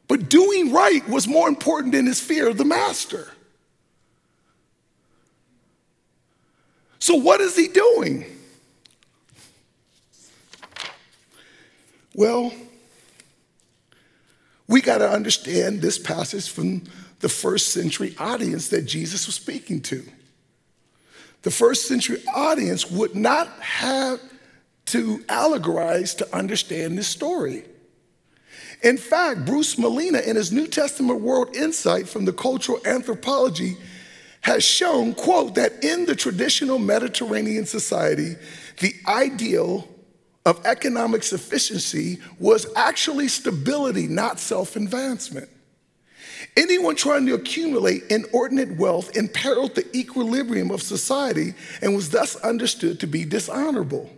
But 0.09 0.31
doing 0.31 0.73
right 0.73 1.07
was 1.09 1.29
more 1.29 1.49
important 1.49 1.93
than 1.93 2.07
his 2.07 2.19
fear 2.19 2.49
of 2.49 2.57
the 2.57 2.65
master. 2.65 3.29
So, 6.99 7.15
what 7.15 7.41
is 7.41 7.55
he 7.55 7.69
doing? 7.69 8.25
Well, 12.15 12.53
we 14.67 14.81
got 14.81 14.99
to 14.99 15.09
understand 15.09 15.81
this 15.83 15.99
passage 15.99 16.51
from 16.51 16.83
the 17.21 17.29
first 17.29 17.69
century 17.69 18.15
audience 18.19 18.69
that 18.69 18.83
Jesus 18.83 19.27
was 19.27 19.35
speaking 19.35 19.81
to. 19.83 20.05
The 21.43 21.51
first 21.51 21.87
century 21.87 22.23
audience 22.35 22.91
would 22.91 23.15
not 23.15 23.49
have 23.61 24.21
to 24.87 25.19
allegorize 25.29 26.17
to 26.19 26.37
understand 26.37 26.97
this 26.97 27.09
story. 27.09 27.65
In 28.83 28.97
fact, 28.97 29.45
Bruce 29.45 29.75
Malina, 29.75 30.25
in 30.27 30.37
his 30.37 30.53
New 30.53 30.67
Testament 30.67 31.21
World 31.21 31.55
Insight 31.55 32.09
from 32.09 32.25
the 32.25 32.33
Cultural 32.33 32.81
Anthropology, 32.85 33.77
has 34.41 34.65
shown, 34.65 35.15
quote, 35.15 35.57
that 35.57 35.85
in 35.85 36.07
the 36.07 36.15
traditional 36.15 36.79
Mediterranean 36.79 37.67
society, 37.67 38.37
the 38.81 38.95
ideal 39.07 39.89
of 40.47 40.65
economic 40.65 41.23
sufficiency 41.23 42.19
was 42.39 42.67
actually 42.77 43.29
stability, 43.29 44.07
not 44.07 44.39
self 44.39 44.77
advancement. 44.77 45.49
Anyone 46.59 46.97
trying 46.97 47.25
to 47.27 47.35
accumulate 47.35 48.03
inordinate 48.11 48.77
wealth 48.77 49.17
imperiled 49.17 49.77
the 49.77 49.97
equilibrium 49.97 50.73
of 50.73 50.83
society 50.83 51.55
and 51.81 51.95
was 51.95 52.11
thus 52.11 52.35
understood 52.35 52.99
to 52.99 53.07
be 53.07 53.25
dishonorable. 53.25 54.11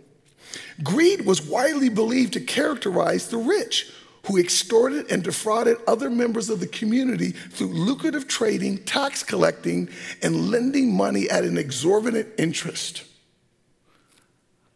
Greed 0.81 1.23
was 1.23 1.39
widely 1.39 1.87
believed 1.87 2.33
to 2.33 2.39
characterize 2.39 3.27
the 3.27 3.37
rich, 3.37 3.91
who 4.25 4.39
extorted 4.39 5.11
and 5.11 5.21
defrauded 5.21 5.77
other 5.85 6.09
members 6.09 6.49
of 6.49 6.59
the 6.59 6.67
community 6.67 7.29
through 7.29 7.67
lucrative 7.67 8.27
trading, 8.27 8.79
tax 8.85 9.21
collecting, 9.21 9.87
and 10.23 10.49
lending 10.49 10.91
money 10.91 11.29
at 11.29 11.43
an 11.43 11.59
exorbitant 11.59 12.27
interest. 12.39 13.03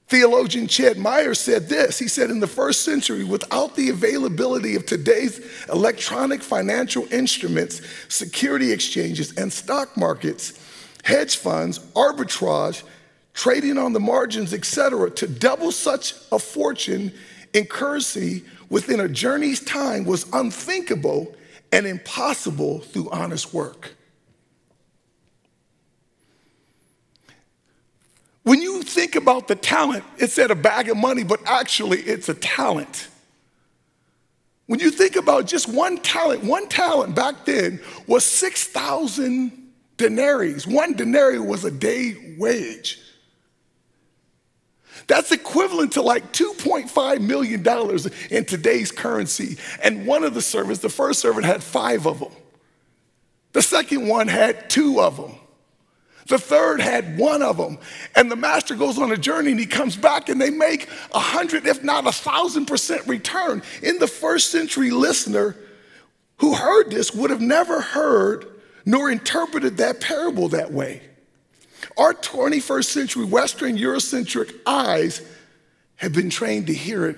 Theologian 0.07 0.67
Ched 0.67 0.97
Myers 0.97 1.39
said 1.39 1.67
this. 1.67 1.97
He 1.97 2.07
said, 2.07 2.29
In 2.29 2.39
the 2.39 2.47
first 2.47 2.83
century, 2.83 3.23
without 3.23 3.75
the 3.75 3.89
availability 3.89 4.75
of 4.75 4.85
today's 4.85 5.41
electronic 5.67 6.43
financial 6.43 7.11
instruments, 7.11 7.81
security 8.07 8.71
exchanges, 8.71 9.35
and 9.35 9.51
stock 9.51 9.97
markets, 9.97 10.59
hedge 11.03 11.37
funds, 11.37 11.79
arbitrage, 11.95 12.83
trading 13.33 13.79
on 13.79 13.93
the 13.93 13.99
margins, 13.99 14.53
etc., 14.53 15.09
to 15.11 15.27
double 15.27 15.71
such 15.71 16.13
a 16.31 16.37
fortune 16.37 17.11
in 17.53 17.65
currency 17.65 18.43
within 18.69 18.99
a 18.99 19.09
journey's 19.09 19.59
time 19.59 20.05
was 20.05 20.27
unthinkable 20.33 21.33
and 21.71 21.87
impossible 21.87 22.79
through 22.79 23.09
honest 23.09 23.53
work. 23.53 23.95
When 28.43 28.61
you 28.61 28.74
think 28.85 29.15
about 29.15 29.47
the 29.47 29.55
talent, 29.55 30.03
it 30.17 30.31
said 30.31 30.51
a 30.51 30.55
bag 30.55 30.89
of 30.89 30.97
money, 30.97 31.23
but 31.23 31.41
actually 31.45 31.99
it's 31.99 32.29
a 32.29 32.33
talent. 32.33 33.09
When 34.67 34.79
you 34.79 34.89
think 34.89 35.15
about 35.15 35.45
just 35.45 35.67
one 35.67 35.97
talent, 35.97 36.43
one 36.43 36.67
talent 36.67 37.15
back 37.15 37.45
then 37.45 37.81
was 38.07 38.25
6,000 38.25 39.71
denarii. 39.97 40.59
One 40.65 40.93
denarii 40.93 41.39
was 41.39 41.65
a 41.65 41.71
day 41.71 42.35
wage. 42.37 42.99
That's 45.07 45.31
equivalent 45.31 45.93
to 45.93 46.01
like 46.01 46.31
$2.5 46.33 47.21
million 47.21 47.63
in 48.31 48.45
today's 48.45 48.91
currency. 48.91 49.57
And 49.83 50.07
one 50.07 50.23
of 50.23 50.33
the 50.33 50.41
servants, 50.41 50.81
the 50.81 50.89
first 50.89 51.19
servant, 51.19 51.45
had 51.45 51.61
five 51.61 52.07
of 52.07 52.19
them. 52.19 52.31
The 53.53 53.61
second 53.61 54.07
one 54.07 54.27
had 54.27 54.69
two 54.69 54.99
of 54.99 55.17
them. 55.17 55.35
The 56.27 56.39
third 56.39 56.81
had 56.81 57.17
one 57.17 57.41
of 57.41 57.57
them. 57.57 57.77
And 58.15 58.31
the 58.31 58.35
master 58.35 58.75
goes 58.75 58.97
on 58.97 59.11
a 59.11 59.17
journey 59.17 59.51
and 59.51 59.59
he 59.59 59.67
comes 59.67 59.95
back 59.95 60.27
and 60.27 60.41
they 60.41 60.49
make 60.49 60.89
a 61.13 61.19
hundred, 61.19 61.67
if 61.67 61.83
not 61.83 62.07
a 62.07 62.11
thousand 62.11 62.65
percent 62.65 63.05
return. 63.07 63.61
In 63.83 63.99
the 63.99 64.07
first 64.07 64.51
century 64.51 64.89
listener 64.89 65.55
who 66.37 66.55
heard 66.55 66.89
this 66.89 67.13
would 67.13 67.29
have 67.29 67.41
never 67.41 67.79
heard 67.79 68.47
nor 68.85 69.09
interpreted 69.09 69.77
that 69.77 70.01
parable 70.01 70.49
that 70.49 70.71
way. 70.71 71.01
Our 71.97 72.13
21st 72.13 72.85
century 72.85 73.25
Western 73.25 73.77
Eurocentric 73.77 74.53
eyes 74.65 75.21
have 75.97 76.13
been 76.13 76.29
trained 76.29 76.67
to 76.67 76.73
hear 76.73 77.05
it 77.05 77.17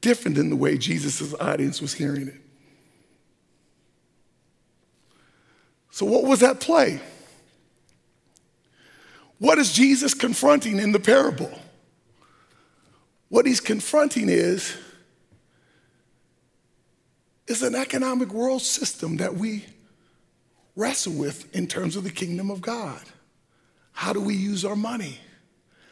different 0.00 0.36
than 0.36 0.50
the 0.50 0.56
way 0.56 0.78
Jesus' 0.78 1.34
audience 1.40 1.80
was 1.80 1.94
hearing 1.94 2.28
it. 2.28 2.40
So, 5.90 6.04
what 6.04 6.24
was 6.24 6.40
that 6.40 6.60
play? 6.60 7.00
What 9.38 9.58
is 9.58 9.72
Jesus 9.72 10.14
confronting 10.14 10.78
in 10.78 10.92
the 10.92 11.00
parable? 11.00 11.50
What 13.28 13.46
he's 13.46 13.60
confronting 13.60 14.28
is, 14.28 14.76
is 17.46 17.62
an 17.62 17.74
economic 17.74 18.32
world 18.32 18.62
system 18.62 19.18
that 19.18 19.34
we 19.34 19.64
wrestle 20.74 21.12
with 21.12 21.54
in 21.54 21.66
terms 21.66 21.96
of 21.96 22.04
the 22.04 22.10
kingdom 22.10 22.50
of 22.50 22.60
God. 22.60 23.02
How 23.92 24.12
do 24.12 24.20
we 24.20 24.34
use 24.34 24.64
our 24.64 24.76
money? 24.76 25.18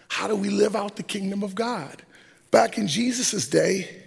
How 0.09 0.29
do 0.29 0.37
we 0.37 0.51
live 0.51 0.77
out 0.77 0.97
the 0.97 1.03
kingdom 1.03 1.43
of 1.43 1.55
God? 1.55 2.03
Back 2.51 2.79
in 2.79 2.87
Jesus' 2.87 3.49
day, 3.49 4.03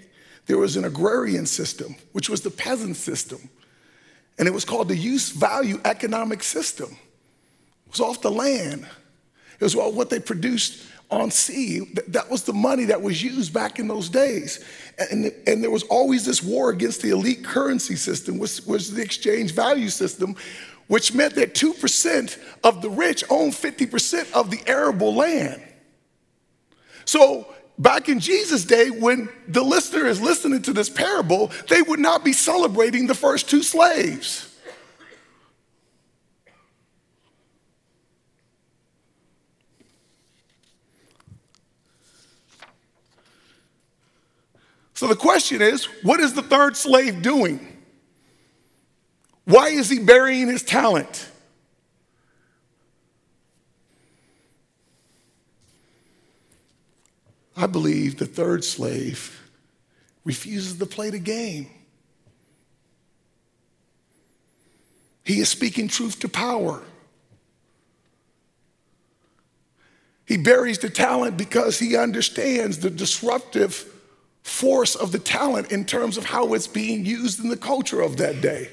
there 0.45 0.57
was 0.57 0.77
an 0.77 0.85
agrarian 0.85 1.45
system, 1.45 1.95
which 2.13 2.29
was 2.29 2.41
the 2.41 2.49
peasant 2.49 2.95
system. 2.95 3.49
And 4.39 4.47
it 4.47 4.53
was 4.53 4.63
called 4.63 4.87
the 4.87 4.95
use 4.95 5.31
value 5.31 5.81
economic 5.83 6.43
system. 6.43 6.91
It 7.85 7.91
was 7.91 7.99
off 7.99 8.21
the 8.21 8.31
land. 8.31 8.87
It 9.59 9.63
was 9.63 9.75
what 9.75 10.09
they 10.09 10.19
produced 10.19 10.85
on 11.09 11.31
sea. 11.31 11.79
That 12.07 12.29
was 12.29 12.43
the 12.43 12.53
money 12.53 12.85
that 12.85 13.01
was 13.01 13.23
used 13.23 13.53
back 13.53 13.79
in 13.79 13.87
those 13.87 14.09
days. 14.09 14.63
And, 15.11 15.31
and 15.45 15.63
there 15.63 15.71
was 15.71 15.83
always 15.83 16.25
this 16.25 16.43
war 16.43 16.69
against 16.69 17.01
the 17.01 17.09
elite 17.09 17.43
currency 17.43 17.95
system, 17.95 18.39
which 18.39 18.61
was 18.65 18.93
the 18.93 19.01
exchange 19.01 19.51
value 19.51 19.89
system, 19.89 20.35
which 20.87 21.13
meant 21.13 21.35
that 21.35 21.53
2% 21.53 22.37
of 22.63 22.81
the 22.81 22.89
rich 22.89 23.23
owned 23.29 23.53
50% 23.53 24.31
of 24.33 24.51
the 24.51 24.61
arable 24.67 25.13
land. 25.13 25.61
So 27.05 27.47
back 27.79 28.09
in 28.09 28.19
Jesus' 28.19 28.65
day, 28.65 28.89
when 28.89 29.29
the 29.47 29.63
listener 29.63 30.05
is 30.05 30.21
listening 30.21 30.61
to 30.63 30.73
this 30.73 30.89
parable, 30.89 31.51
they 31.69 31.81
would 31.81 31.99
not 31.99 32.23
be 32.23 32.33
celebrating 32.33 33.07
the 33.07 33.15
first 33.15 33.49
two 33.49 33.63
slaves. 33.63 34.56
So 44.97 45.05
the 45.05 45.15
question 45.15 45.61
is 45.61 45.85
what 46.01 46.19
is 46.19 46.33
the 46.33 46.41
third 46.41 46.75
slave 46.75 47.21
doing? 47.21 47.59
Why 49.45 49.67
is 49.67 49.91
he 49.91 49.99
burying 49.99 50.47
his 50.47 50.63
talent? 50.63 51.29
I 57.55 57.67
believe 57.67 58.17
the 58.17 58.25
third 58.25 58.63
slave 58.63 59.39
refuses 60.25 60.79
to 60.79 60.85
play 60.87 61.11
the 61.11 61.19
game. 61.19 61.69
He 65.23 65.41
is 65.41 65.47
speaking 65.47 65.89
truth 65.89 66.17
to 66.21 66.27
power. 66.27 66.81
He 70.25 70.37
buries 70.37 70.79
the 70.79 70.89
talent 70.89 71.37
because 71.37 71.77
he 71.77 71.95
understands 71.95 72.79
the 72.79 72.89
disruptive 72.89 73.93
force 74.47 74.95
of 74.95 75.11
the 75.11 75.19
talent 75.19 75.71
in 75.71 75.83
terms 75.83 76.17
of 76.17 76.25
how 76.25 76.53
it's 76.53 76.67
being 76.67 77.05
used 77.05 77.43
in 77.43 77.49
the 77.49 77.57
culture 77.57 78.01
of 78.01 78.17
that 78.17 78.41
day. 78.41 78.69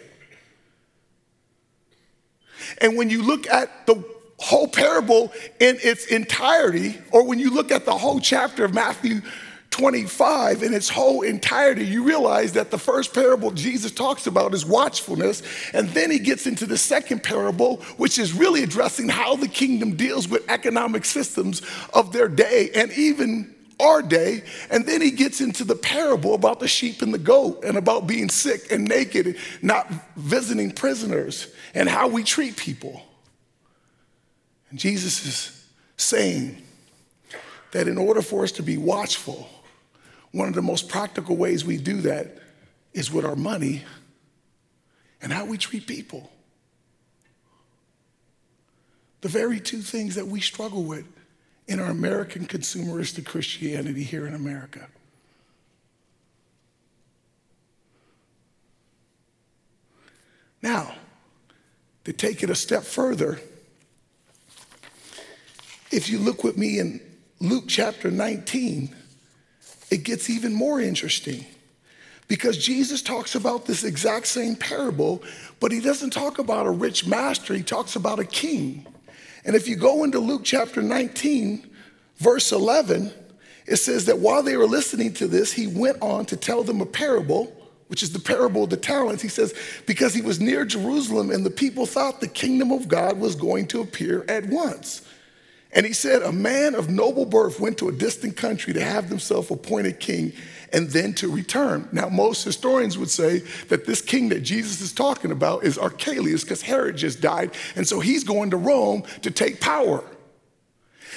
And 2.81 2.97
when 2.97 3.11
you 3.11 3.23
look 3.23 3.47
at 3.49 3.87
the 3.87 4.03
whole 4.39 4.69
parable 4.69 5.33
in 5.61 5.77
its 5.83 6.07
entirety, 6.07 6.99
or 7.11 7.25
when 7.25 7.39
you 7.39 7.51
look 7.51 7.73
at 7.73 7.85
the 7.85 7.97
whole 7.97 8.21
chapter 8.21 8.65
of 8.65 8.73
Matthew 8.73 9.21
25 9.71 10.63
in 10.63 10.73
its 10.73 10.89
whole 10.89 11.23
entirety, 11.23 11.85
you 11.85 12.05
realize 12.05 12.53
that 12.53 12.71
the 12.71 12.79
first 12.79 13.13
parable 13.13 13.51
Jesus 13.51 13.91
talks 13.91 14.29
about 14.29 14.55
is 14.55 14.65
watchfulness. 14.65 15.43
And 15.73 15.89
then 15.89 16.13
he 16.13 16.21
gets 16.21 16.47
into 16.47 16.67
the 16.67 16.79
second 16.79 17.25
parable, 17.25 17.79
which 17.97 18.19
is 18.19 18.33
really 18.33 18.63
addressing 18.63 19.09
how 19.09 19.35
the 19.35 19.49
kingdom 19.49 19.97
deals 19.97 20.29
with 20.29 20.49
economic 20.49 21.05
systems 21.05 21.63
of 21.93 22.13
their 22.13 22.29
day 22.29 22.71
and 22.77 22.93
even 22.93 23.54
our 23.81 24.03
day. 24.03 24.45
And 24.71 24.87
then 24.87 25.01
he 25.01 25.11
gets 25.11 25.41
into 25.41 25.65
the 25.65 25.75
parable 25.75 26.35
about 26.35 26.61
the 26.61 26.69
sheep 26.69 27.03
and 27.03 27.13
the 27.13 27.19
goat 27.19 27.65
and 27.65 27.77
about 27.77 28.07
being 28.07 28.29
sick 28.29 28.71
and 28.71 28.89
naked 28.89 29.27
and 29.27 29.37
not 29.63 29.91
visiting 30.17 30.71
prisoners 30.71 31.53
and 31.75 31.89
how 31.89 32.09
we 32.09 32.23
treat 32.23 32.57
people. 32.57 33.03
And 34.71 34.79
Jesus 34.79 35.25
is 35.27 35.67
saying 35.97 36.63
that 37.73 37.89
in 37.89 37.99
order 37.99 38.23
for 38.23 38.45
us 38.45 38.53
to 38.53 38.63
be 38.63 38.77
watchful, 38.77 39.49
one 40.33 40.49
of 40.49 40.55
the 40.55 40.63
most 40.63 40.89
practical 40.89 41.37
ways 41.37 41.65
we 41.65 41.77
do 41.77 42.01
that 42.03 42.39
is 42.93 43.13
with 43.13 43.25
our 43.25 43.37
money 43.37 43.85
and 45.23 45.33
how 45.33 45.45
we 45.45 45.59
treat 45.59 45.87
people. 45.87 46.31
The 49.21 49.29
very 49.29 49.59
two 49.59 49.81
things 49.81 50.17
that 50.17 50.27
we 50.27 50.41
struggle 50.41 50.85
with 50.85 51.07
in 51.67 51.81
our 51.81 51.91
American 51.91 52.47
consumeristic 52.47 53.25
Christianity 53.25 54.03
here 54.03 54.27
in 54.27 54.35
America. 54.35 54.87
Now, 60.63 60.95
to 62.05 62.13
take 62.13 62.43
it 62.43 62.51
a 62.51 62.55
step 62.55 62.83
further, 62.83 63.41
if 65.91 66.09
you 66.09 66.19
look 66.19 66.43
with 66.43 66.57
me 66.57 66.79
in 66.79 67.01
Luke 67.41 67.65
chapter 67.69 68.11
19, 68.11 68.95
it 69.91 70.05
gets 70.05 70.31
even 70.31 70.53
more 70.53 70.81
interesting 70.81 71.45
because 72.29 72.57
Jesus 72.57 73.03
talks 73.03 73.35
about 73.35 73.67
this 73.67 73.85
exact 73.85 74.27
same 74.27 74.57
parable, 74.57 75.23
but 75.61 75.71
he 75.71 75.81
doesn't 75.81 76.11
talk 76.11 76.39
about 76.39 76.67
a 76.67 76.71
rich 76.71 77.07
master, 77.07 77.55
he 77.55 77.63
talks 77.63 77.97
about 77.97 78.19
a 78.19 78.25
king. 78.25 78.87
And 79.45 79.55
if 79.55 79.69
you 79.69 79.77
go 79.77 80.05
into 80.05 80.19
Luke 80.19 80.43
chapter 80.45 80.83
19, 80.83 81.71
verse 82.17 82.53
11, 82.53 83.13
it 83.67 83.77
says 83.77 84.07
that 84.07 84.19
while 84.19 84.43
they 84.43 84.57
were 84.57 84.67
listening 84.67 85.13
to 85.15 85.27
this, 85.27 85.53
he 85.53 85.67
went 85.67 86.01
on 86.01 86.27
to 86.27 86.37
tell 86.37 86.63
them 86.63 86.81
a 86.81 86.87
parable, 86.87 87.53
which 87.89 88.03
is 88.03 88.13
the 88.13 88.19
parable 88.19 88.65
of 88.65 88.71
the 88.71 88.77
talents. 88.77 89.23
He 89.23 89.29
says, 89.29 89.55
because 89.87 90.15
he 90.15 90.23
was 90.23 90.41
near 90.41 90.65
Jerusalem 90.65 91.31
and 91.31 91.45
the 91.45 91.51
people 91.51 91.87
thought 91.87 92.21
the 92.21 92.29
kingdom 92.29 92.73
of 92.73 92.89
God 92.89 93.19
was 93.19 93.35
going 93.35 93.67
to 93.69 93.81
appear 93.81 94.25
at 94.29 94.47
once. 94.47 95.07
And 95.73 95.85
he 95.85 95.93
said, 95.93 96.23
A 96.23 96.33
man 96.33 96.75
of 96.75 96.89
noble 96.89 97.27
birth 97.27 97.59
went 97.59 97.79
to 97.79 97.89
a 97.89 97.93
distant 97.93 98.37
country 98.37 98.73
to 98.75 98.85
have 98.85 99.07
himself 99.07 99.51
appointed 99.51 99.99
king 99.99 100.33
and 100.75 100.91
then 100.91 101.15
to 101.15 101.31
return. 101.31 101.89
Now, 101.93 102.11
most 102.11 102.45
historians 102.45 102.99
would 102.99 103.09
say 103.09 103.39
that 103.69 103.87
this 103.87 104.03
king 104.03 104.29
that 104.29 104.41
Jesus 104.41 104.83
is 104.83 104.93
talking 104.93 105.31
about 105.31 105.65
is 105.65 105.79
Archelaus 105.79 106.43
because 106.43 106.61
Herod 106.61 106.97
just 106.97 107.23
died. 107.23 107.53
And 107.77 107.89
so 107.89 108.01
he's 108.01 108.25
going 108.25 108.51
to 108.51 108.59
Rome 108.59 109.05
to 109.23 109.31
take 109.31 109.61
power. 109.61 110.05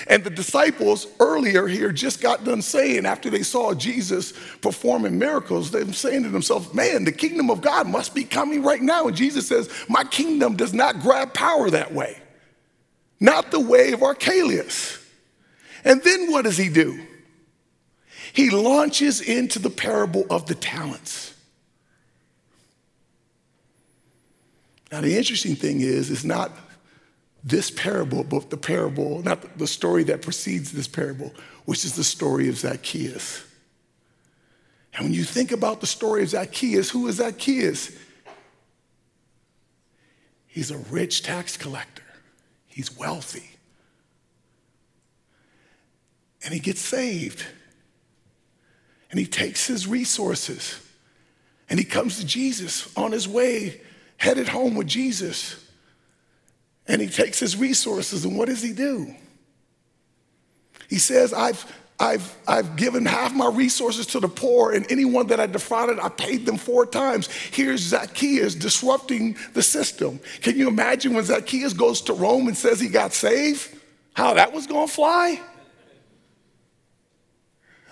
And 0.07 0.23
the 0.23 0.29
disciples 0.29 1.07
earlier 1.19 1.67
here 1.67 1.91
just 1.91 2.21
got 2.21 2.45
done 2.45 2.61
saying, 2.61 3.05
after 3.05 3.29
they 3.29 3.41
saw 3.41 3.73
Jesus 3.73 4.31
performing 4.61 5.17
miracles, 5.17 5.71
they're 5.71 5.91
saying 5.91 6.23
to 6.23 6.29
themselves, 6.29 6.73
Man, 6.73 7.03
the 7.03 7.11
kingdom 7.11 7.49
of 7.49 7.61
God 7.61 7.87
must 7.87 8.13
be 8.13 8.23
coming 8.23 8.61
right 8.61 8.81
now. 8.81 9.07
And 9.07 9.17
Jesus 9.17 9.47
says, 9.47 9.69
My 9.89 10.03
kingdom 10.03 10.55
does 10.55 10.73
not 10.73 11.01
grab 11.01 11.33
power 11.33 11.69
that 11.71 11.93
way 11.93 12.21
not 13.19 13.51
the 13.51 13.59
way 13.59 13.93
of 13.93 14.03
Archelaus. 14.03 14.99
And 15.83 16.01
then 16.03 16.31
what 16.31 16.43
does 16.43 16.57
he 16.57 16.69
do? 16.69 17.05
He 18.37 18.51
launches 18.51 19.19
into 19.19 19.57
the 19.57 19.71
parable 19.71 20.27
of 20.29 20.45
the 20.45 20.53
talents. 20.53 21.33
Now, 24.91 25.01
the 25.01 25.17
interesting 25.17 25.55
thing 25.55 25.81
is, 25.81 26.11
it's 26.11 26.23
not 26.23 26.51
this 27.43 27.71
parable, 27.71 28.23
but 28.23 28.51
the 28.51 28.57
parable, 28.57 29.23
not 29.23 29.57
the 29.57 29.65
story 29.65 30.03
that 30.03 30.21
precedes 30.21 30.71
this 30.71 30.87
parable, 30.87 31.33
which 31.65 31.83
is 31.83 31.95
the 31.95 32.03
story 32.03 32.47
of 32.47 32.57
Zacchaeus. 32.57 33.43
And 34.93 35.05
when 35.05 35.13
you 35.15 35.23
think 35.23 35.51
about 35.51 35.81
the 35.81 35.87
story 35.87 36.21
of 36.21 36.29
Zacchaeus, 36.29 36.91
who 36.91 37.07
is 37.07 37.15
Zacchaeus? 37.15 37.91
He's 40.45 40.69
a 40.69 40.77
rich 40.77 41.23
tax 41.23 41.57
collector, 41.57 42.03
he's 42.67 42.95
wealthy. 42.95 43.49
And 46.45 46.53
he 46.53 46.59
gets 46.59 46.81
saved. 46.81 47.43
And 49.17 49.25
he 49.25 49.31
takes 49.31 49.65
his 49.65 49.87
resources 49.87 50.79
and 51.71 51.79
he 51.79 51.85
comes 51.85 52.19
to 52.19 52.25
Jesus 52.25 52.95
on 52.95 53.11
his 53.11 53.27
way, 53.27 53.81
headed 54.17 54.47
home 54.47 54.75
with 54.75 54.85
Jesus. 54.85 55.55
And 56.87 57.01
he 57.01 57.07
takes 57.07 57.39
his 57.39 57.57
resources, 57.57 58.25
and 58.25 58.37
what 58.37 58.47
does 58.47 58.61
he 58.61 58.73
do? 58.73 59.11
He 60.87 60.99
says, 60.99 61.33
I've, 61.33 61.65
I've, 61.99 62.37
I've 62.47 62.75
given 62.75 63.07
half 63.07 63.33
my 63.33 63.49
resources 63.49 64.05
to 64.05 64.19
the 64.19 64.27
poor, 64.27 64.71
and 64.71 64.85
anyone 64.91 65.25
that 65.27 65.39
I 65.39 65.47
defrauded, 65.47 65.97
I 65.97 66.09
paid 66.09 66.45
them 66.45 66.57
four 66.57 66.85
times. 66.85 67.27
Here's 67.27 67.81
Zacchaeus 67.81 68.53
disrupting 68.53 69.35
the 69.53 69.63
system. 69.63 70.19
Can 70.43 70.59
you 70.59 70.67
imagine 70.67 71.15
when 71.15 71.23
Zacchaeus 71.23 71.73
goes 71.73 72.01
to 72.01 72.13
Rome 72.13 72.47
and 72.47 72.55
says 72.55 72.79
he 72.79 72.87
got 72.87 73.13
saved? 73.13 73.75
How 74.13 74.35
that 74.35 74.53
was 74.53 74.67
gonna 74.67 74.87
fly? 74.87 75.41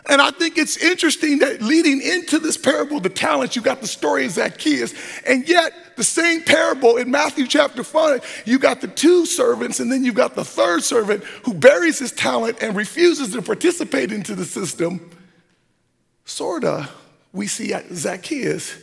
And 0.08 0.22
I 0.22 0.30
think 0.32 0.58
it's 0.58 0.78
interesting 0.78 1.40
that 1.40 1.62
leading 1.62 2.02
into 2.02 2.38
this 2.38 2.58
parable, 2.58 3.00
the 3.00 3.10
talents, 3.10 3.56
you 3.56 3.62
got 3.62 3.82
the 3.82 3.88
story 3.88 4.26
of 4.26 4.32
Zacchaeus, 4.32 4.94
and 5.26 5.48
yet 5.50 5.74
the 5.96 6.04
same 6.04 6.44
parable 6.44 6.98
in 6.98 7.10
Matthew 7.10 7.48
chapter 7.48 7.84
5, 7.84 8.44
you 8.46 8.60
got 8.60 8.82
the 8.82 8.88
two 8.88 9.26
servants, 9.26 9.80
and 9.80 9.92
then 9.92 10.04
you've 10.04 10.16
got 10.16 10.36
the 10.36 10.46
third 10.46 10.84
servant 10.84 11.24
who 11.44 11.54
buries 11.54 11.98
his 11.98 12.12
talent 12.12 12.62
and 12.62 12.76
refuses 12.76 13.34
to 13.34 13.42
participate 13.42 14.12
into 14.12 14.36
the 14.36 14.46
system. 14.46 15.10
Sorta, 16.26 16.90
we 17.34 17.48
see 17.48 17.74
Zacchaeus 17.92 18.78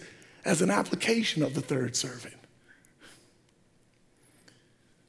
as 0.44 0.61
an 0.61 0.70
application 0.70 1.44
of 1.44 1.54
the 1.54 1.61
third 1.61 1.94
servant. 1.94 2.35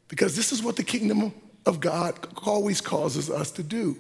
Because 0.10 0.36
this 0.36 0.52
is 0.52 0.62
what 0.62 0.76
the 0.76 0.84
kingdom 0.84 1.34
of 1.66 1.80
God 1.80 2.28
always 2.46 2.82
causes 2.82 3.32
us 3.32 3.50
to 3.52 3.64
do 3.64 4.00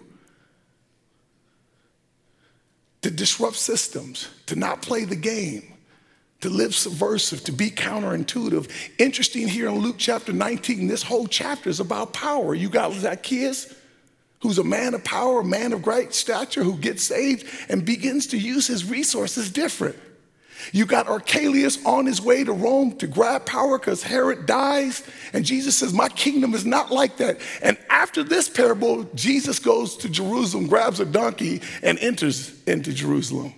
to 3.03 3.11
disrupt 3.11 3.57
systems, 3.57 4.29
to 4.47 4.55
not 4.55 4.81
play 4.81 5.05
the 5.05 5.15
game, 5.15 5.73
to 6.41 6.49
live 6.49 6.73
subversive, 6.73 7.43
to 7.43 7.51
be 7.51 7.69
counterintuitive. 7.69 8.69
Interesting 8.97 9.47
here 9.47 9.67
in 9.67 9.79
Luke 9.79 9.97
chapter 9.97 10.33
19, 10.33 10.87
this 10.87 11.03
whole 11.03 11.27
chapter 11.27 11.69
is 11.69 11.79
about 11.79 12.13
power. 12.13 12.55
You 12.55 12.69
got 12.69 12.93
Zacchaeus, 12.93 13.73
who's 14.41 14.57
a 14.57 14.63
man 14.63 14.93
of 14.93 15.03
power, 15.03 15.41
a 15.41 15.45
man 15.45 15.73
of 15.73 15.81
great 15.81 16.13
stature, 16.13 16.63
who 16.63 16.77
gets 16.77 17.03
saved 17.03 17.45
and 17.69 17.85
begins 17.85 18.27
to 18.27 18.37
use 18.37 18.67
his 18.67 18.89
resources 18.89 19.51
different. 19.51 19.97
You 20.71 20.85
got 20.85 21.07
Archelaus 21.07 21.83
on 21.85 22.05
his 22.05 22.21
way 22.21 22.43
to 22.43 22.53
Rome 22.53 22.97
to 22.97 23.07
grab 23.07 23.45
power 23.45 23.77
because 23.77 24.03
Herod 24.03 24.45
dies. 24.45 25.03
And 25.33 25.45
Jesus 25.45 25.75
says, 25.75 25.93
My 25.93 26.09
kingdom 26.09 26.53
is 26.53 26.65
not 26.65 26.91
like 26.91 27.17
that. 27.17 27.39
And 27.61 27.77
after 27.89 28.23
this 28.23 28.49
parable, 28.49 29.03
Jesus 29.15 29.59
goes 29.59 29.97
to 29.97 30.09
Jerusalem, 30.09 30.67
grabs 30.67 30.99
a 30.99 31.05
donkey, 31.05 31.61
and 31.81 31.99
enters 31.99 32.61
into 32.65 32.93
Jerusalem 32.93 33.53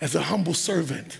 as 0.00 0.14
a 0.14 0.22
humble 0.22 0.54
servant. 0.54 1.18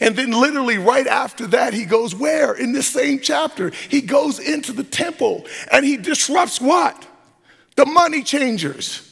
And 0.00 0.16
then, 0.16 0.32
literally, 0.32 0.78
right 0.78 1.06
after 1.06 1.46
that, 1.48 1.72
he 1.72 1.84
goes 1.84 2.14
where? 2.14 2.52
In 2.54 2.72
this 2.72 2.88
same 2.88 3.20
chapter, 3.20 3.70
he 3.88 4.00
goes 4.00 4.38
into 4.38 4.72
the 4.72 4.84
temple 4.84 5.46
and 5.70 5.84
he 5.84 5.96
disrupts 5.96 6.60
what? 6.60 7.06
The 7.76 7.86
money 7.86 8.22
changers. 8.22 9.05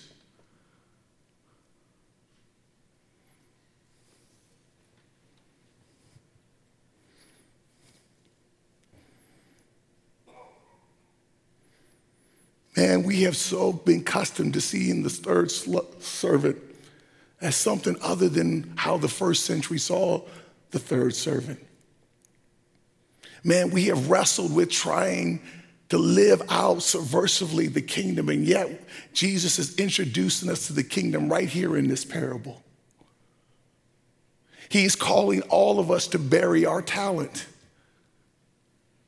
Man, 12.76 13.04
we 13.04 13.22
have 13.22 13.36
so 13.36 13.72
been 13.72 14.00
accustomed 14.00 14.54
to 14.54 14.60
seeing 14.60 15.02
the 15.02 15.10
third 15.10 15.50
servant 15.50 16.58
as 17.40 17.54
something 17.54 17.96
other 18.02 18.28
than 18.28 18.72
how 18.76 18.96
the 18.96 19.08
first 19.08 19.44
century 19.44 19.78
saw 19.78 20.22
the 20.70 20.78
third 20.78 21.14
servant. 21.14 21.64
Man, 23.44 23.70
we 23.70 23.84
have 23.86 24.10
wrestled 24.10 24.54
with 24.54 24.70
trying 24.70 25.40
to 25.90 25.98
live 25.98 26.42
out 26.48 26.78
subversively 26.78 27.72
the 27.72 27.82
kingdom, 27.82 28.28
and 28.28 28.44
yet 28.44 28.82
Jesus 29.12 29.58
is 29.58 29.76
introducing 29.78 30.48
us 30.48 30.66
to 30.66 30.72
the 30.72 30.82
kingdom 30.82 31.28
right 31.28 31.48
here 31.48 31.76
in 31.76 31.86
this 31.86 32.04
parable. 32.04 32.62
He's 34.68 34.96
calling 34.96 35.42
all 35.42 35.78
of 35.78 35.90
us 35.90 36.08
to 36.08 36.18
bury 36.18 36.64
our 36.64 36.82
talent. 36.82 37.46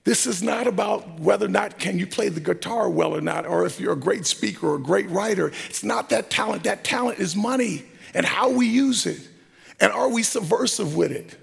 This 0.06 0.24
is 0.24 0.40
not 0.40 0.68
about 0.68 1.18
whether 1.18 1.46
or 1.46 1.48
not 1.48 1.80
can 1.80 1.98
you 1.98 2.06
play 2.06 2.28
the 2.28 2.38
guitar 2.38 2.88
well 2.88 3.12
or 3.12 3.20
not, 3.20 3.44
or 3.44 3.66
if 3.66 3.80
you're 3.80 3.94
a 3.94 3.96
great 3.96 4.24
speaker 4.24 4.68
or 4.68 4.76
a 4.76 4.80
great 4.80 5.10
writer. 5.10 5.48
It's 5.68 5.82
not 5.82 6.10
that 6.10 6.30
talent. 6.30 6.62
That 6.62 6.84
talent 6.84 7.18
is 7.18 7.34
money 7.34 7.84
and 8.14 8.24
how 8.24 8.50
we 8.50 8.68
use 8.68 9.04
it. 9.04 9.28
And 9.80 9.90
are 9.90 10.08
we 10.08 10.22
subversive 10.22 10.94
with 10.94 11.10
it? 11.10 11.36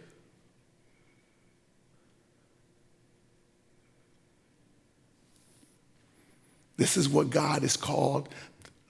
This 6.77 6.95
is 6.95 7.09
what 7.09 7.29
God 7.31 7.63
has 7.63 7.75
called 7.75 8.29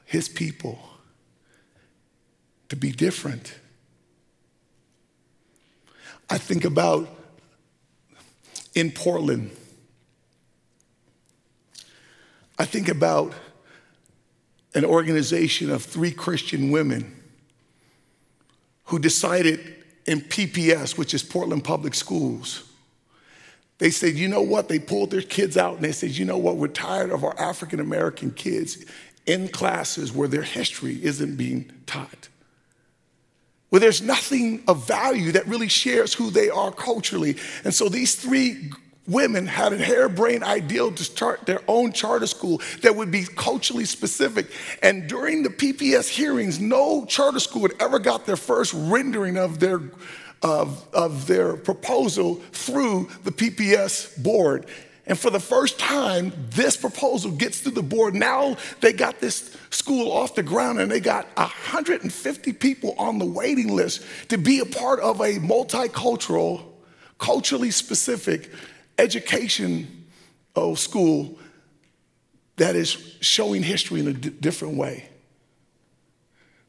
his 0.05 0.29
people 0.29 0.77
to 2.69 2.75
be 2.75 2.91
different. 2.91 3.55
I 6.29 6.37
think 6.37 6.63
about 6.63 7.09
in 8.75 8.91
Portland, 8.91 9.49
I 12.57 12.65
think 12.65 12.87
about 12.87 13.33
an 14.75 14.85
organization 14.85 15.71
of 15.71 15.83
three 15.83 16.11
Christian 16.11 16.71
women 16.71 17.15
who 18.85 18.99
decided 18.99 19.83
in 20.05 20.21
PPS, 20.21 20.97
which 20.97 21.13
is 21.13 21.23
Portland 21.23 21.63
Public 21.63 21.93
Schools, 21.93 22.69
they 23.77 23.89
said, 23.89 24.15
you 24.15 24.27
know 24.27 24.41
what? 24.41 24.69
They 24.69 24.79
pulled 24.79 25.11
their 25.11 25.21
kids 25.21 25.57
out 25.57 25.75
and 25.75 25.83
they 25.83 25.91
said, 25.91 26.11
you 26.11 26.25
know 26.25 26.37
what? 26.37 26.57
We're 26.57 26.67
tired 26.67 27.11
of 27.11 27.23
our 27.23 27.37
African 27.39 27.79
American 27.79 28.31
kids 28.31 28.85
in 29.25 29.47
classes 29.47 30.11
where 30.11 30.27
their 30.27 30.43
history 30.43 31.03
isn't 31.03 31.37
being 31.37 31.71
taught. 31.85 32.29
Where 33.69 33.79
there's 33.79 34.01
nothing 34.01 34.63
of 34.67 34.85
value 34.85 35.31
that 35.31 35.47
really 35.47 35.67
shares 35.67 36.13
who 36.13 36.29
they 36.29 36.49
are 36.49 36.71
culturally. 36.71 37.37
And 37.63 37.73
so 37.73 37.89
these 37.89 38.15
three 38.15 38.71
women 39.07 39.45
had 39.45 39.73
a 39.73 39.77
harebrained 39.77 40.43
ideal 40.43 40.91
to 40.91 41.03
start 41.03 41.45
their 41.45 41.61
own 41.67 41.91
charter 41.91 42.27
school 42.27 42.61
that 42.81 42.95
would 42.95 43.11
be 43.11 43.25
culturally 43.35 43.85
specific. 43.85 44.49
And 44.81 45.07
during 45.07 45.43
the 45.43 45.49
PPS 45.49 46.07
hearings, 46.07 46.59
no 46.59 47.05
charter 47.05 47.39
school 47.39 47.63
had 47.63 47.73
ever 47.79 47.99
got 47.99 48.25
their 48.25 48.37
first 48.37 48.73
rendering 48.73 49.37
of 49.37 49.59
their, 49.59 49.81
of, 50.41 50.87
of 50.93 51.27
their 51.27 51.57
proposal 51.57 52.35
through 52.51 53.09
the 53.23 53.31
PPS 53.31 54.21
board. 54.21 54.67
And 55.05 55.19
for 55.19 55.29
the 55.29 55.39
first 55.39 55.77
time, 55.79 56.31
this 56.51 56.77
proposal 56.77 57.31
gets 57.31 57.59
through 57.59 57.73
the 57.73 57.83
board. 57.83 58.15
Now 58.15 58.55
they 58.79 58.93
got 58.93 59.19
this 59.19 59.55
school 59.69 60.13
off 60.13 60.35
the 60.35 60.43
ground 60.43 60.79
and 60.79 60.89
they 60.89 61.01
got 61.01 61.27
150 61.35 62.53
people 62.53 62.95
on 62.97 63.19
the 63.19 63.25
waiting 63.25 63.75
list 63.75 64.05
to 64.29 64.37
be 64.37 64.59
a 64.59 64.65
part 64.65 65.01
of 65.01 65.19
a 65.19 65.39
multicultural, 65.39 66.63
culturally 67.19 67.69
specific 67.69 68.49
education 68.97 70.05
oh, 70.55 70.75
school 70.75 71.37
that 72.57 72.75
is 72.75 72.89
showing 73.21 73.63
history 73.63 73.99
in 73.99 74.07
a 74.07 74.13
d- 74.13 74.29
different 74.29 74.75
way. 74.75 75.09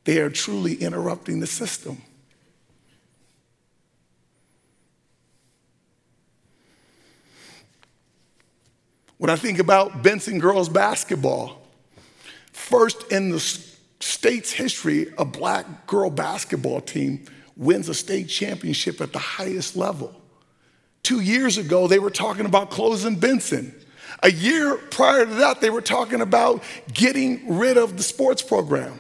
They 0.04 0.18
are 0.18 0.30
truly 0.30 0.74
interrupting 0.74 1.40
the 1.40 1.46
system. 1.46 2.00
When 9.18 9.30
I 9.30 9.37
think 9.37 9.58
about 9.58 10.02
Benson 10.02 10.38
girls 10.38 10.68
basketball, 10.68 11.62
first 12.52 13.10
in 13.12 13.30
the 13.30 13.40
state's 14.00 14.52
history, 14.52 15.14
a 15.16 15.24
black 15.24 15.87
girl 15.87 16.10
basketball 16.10 16.80
team 16.80 17.24
wins 17.56 17.88
a 17.88 17.94
state 17.94 18.28
championship 18.28 19.00
at 19.00 19.12
the 19.12 19.18
highest 19.18 19.76
level. 19.76 20.20
Two 21.04 21.20
years 21.20 21.58
ago, 21.58 21.86
they 21.86 21.98
were 21.98 22.10
talking 22.10 22.46
about 22.46 22.70
closing 22.70 23.16
Benson. 23.16 23.74
A 24.22 24.32
year 24.32 24.76
prior 24.76 25.26
to 25.26 25.34
that, 25.34 25.60
they 25.60 25.68
were 25.68 25.82
talking 25.82 26.22
about 26.22 26.64
getting 26.92 27.58
rid 27.58 27.76
of 27.76 27.98
the 27.98 28.02
sports 28.02 28.40
program. 28.40 28.98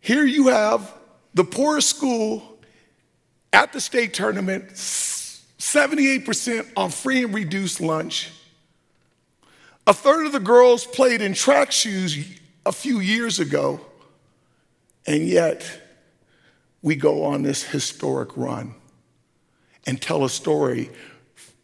Here 0.00 0.24
you 0.24 0.48
have 0.48 0.92
the 1.34 1.44
poorest 1.44 1.88
school 1.88 2.58
at 3.52 3.72
the 3.72 3.80
state 3.80 4.14
tournament, 4.14 4.68
78% 4.70 6.66
on 6.76 6.90
free 6.90 7.22
and 7.22 7.32
reduced 7.32 7.80
lunch. 7.80 8.30
A 9.86 9.94
third 9.94 10.26
of 10.26 10.32
the 10.32 10.40
girls 10.40 10.84
played 10.84 11.22
in 11.22 11.32
track 11.32 11.70
shoes 11.70 12.18
a 12.64 12.72
few 12.72 12.98
years 12.98 13.38
ago, 13.38 13.80
and 15.06 15.22
yet 15.28 15.64
we 16.82 16.96
go 16.96 17.24
on 17.24 17.42
this 17.42 17.62
historic 17.62 18.36
run 18.36 18.74
and 19.86 20.02
tell 20.02 20.24
a 20.24 20.30
story 20.30 20.90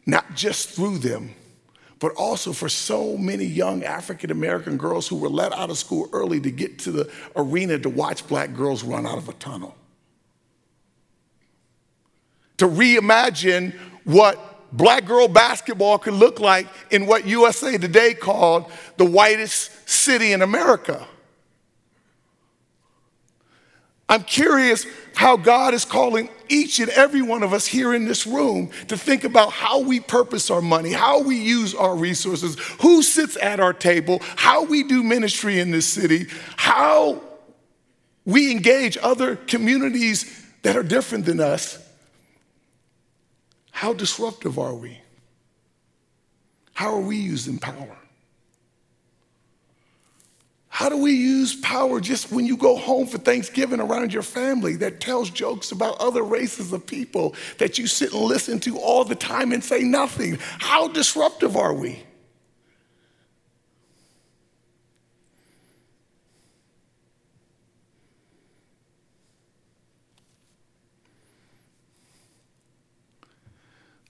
not 0.06 0.36
just 0.36 0.70
through 0.70 0.98
them, 0.98 1.34
but 1.98 2.12
also 2.14 2.52
for 2.52 2.68
so 2.68 3.16
many 3.16 3.44
young 3.44 3.82
African 3.82 4.30
American 4.30 4.76
girls 4.76 5.08
who 5.08 5.16
were 5.16 5.28
let 5.28 5.52
out 5.52 5.70
of 5.70 5.78
school 5.78 6.08
early 6.12 6.40
to 6.40 6.50
get 6.50 6.78
to 6.80 6.92
the 6.92 7.12
arena 7.34 7.78
to 7.78 7.88
watch 7.88 8.26
black 8.28 8.54
girls 8.54 8.84
run 8.84 9.06
out 9.06 9.18
of 9.18 9.28
a 9.28 9.32
tunnel. 9.34 9.76
To 12.58 12.68
reimagine 12.68 13.74
what 14.04 14.51
black 14.72 15.04
girl 15.04 15.28
basketball 15.28 15.98
could 15.98 16.14
look 16.14 16.40
like 16.40 16.66
in 16.90 17.06
what 17.06 17.26
USA 17.26 17.76
Today 17.78 18.14
called 18.14 18.70
the 18.96 19.04
whitest 19.04 19.70
city 19.88 20.32
in 20.32 20.42
America. 20.42 21.06
I'm 24.08 24.24
curious 24.24 24.86
how 25.14 25.38
God 25.38 25.72
is 25.72 25.86
calling 25.86 26.28
each 26.48 26.80
and 26.80 26.90
every 26.90 27.22
one 27.22 27.42
of 27.42 27.54
us 27.54 27.66
here 27.66 27.94
in 27.94 28.04
this 28.04 28.26
room 28.26 28.70
to 28.88 28.96
think 28.98 29.24
about 29.24 29.52
how 29.52 29.80
we 29.80 30.00
purpose 30.00 30.50
our 30.50 30.60
money, 30.60 30.92
how 30.92 31.22
we 31.22 31.36
use 31.36 31.74
our 31.74 31.96
resources, 31.96 32.58
who 32.80 33.02
sits 33.02 33.38
at 33.40 33.58
our 33.58 33.72
table, 33.72 34.20
how 34.36 34.64
we 34.64 34.82
do 34.82 35.02
ministry 35.02 35.60
in 35.60 35.70
this 35.70 35.88
city, 35.88 36.26
how 36.56 37.22
we 38.26 38.50
engage 38.50 38.98
other 38.98 39.36
communities 39.36 40.44
that 40.60 40.76
are 40.76 40.82
different 40.82 41.24
than 41.24 41.40
us. 41.40 41.81
How 43.82 43.92
disruptive 43.92 44.60
are 44.60 44.76
we? 44.76 44.96
How 46.72 46.94
are 46.94 47.00
we 47.00 47.16
using 47.16 47.58
power? 47.58 47.96
How 50.68 50.88
do 50.88 50.98
we 50.98 51.10
use 51.10 51.56
power 51.56 52.00
just 52.00 52.30
when 52.30 52.46
you 52.46 52.56
go 52.56 52.76
home 52.76 53.08
for 53.08 53.18
Thanksgiving 53.18 53.80
around 53.80 54.12
your 54.12 54.22
family 54.22 54.76
that 54.76 55.00
tells 55.00 55.30
jokes 55.30 55.72
about 55.72 55.98
other 55.98 56.22
races 56.22 56.72
of 56.72 56.86
people 56.86 57.34
that 57.58 57.76
you 57.76 57.88
sit 57.88 58.12
and 58.12 58.22
listen 58.22 58.60
to 58.60 58.78
all 58.78 59.02
the 59.02 59.16
time 59.16 59.50
and 59.50 59.64
say 59.64 59.80
nothing? 59.80 60.38
How 60.60 60.86
disruptive 60.86 61.56
are 61.56 61.74
we? 61.74 62.04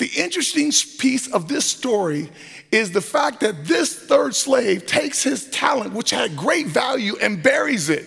The 0.03 0.21
interesting 0.21 0.73
piece 0.99 1.33
of 1.33 1.47
this 1.47 1.65
story 1.65 2.29
is 2.73 2.91
the 2.91 3.01
fact 3.01 3.39
that 3.39 3.67
this 3.67 3.97
third 3.97 4.35
slave 4.35 4.85
takes 4.85 5.23
his 5.23 5.49
talent, 5.51 5.93
which 5.93 6.11
had 6.11 6.37
great 6.37 6.67
value, 6.67 7.15
and 7.23 7.41
buries 7.41 7.89
it. 7.89 8.05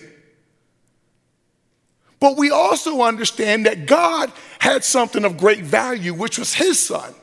But 2.20 2.36
we 2.36 2.50
also 2.50 3.00
understand 3.00 3.64
that 3.64 3.86
God 3.86 4.30
had 4.58 4.84
something 4.84 5.24
of 5.24 5.38
great 5.38 5.64
value, 5.64 6.12
which 6.12 6.38
was 6.38 6.52
his 6.52 6.78
son. 6.78 7.14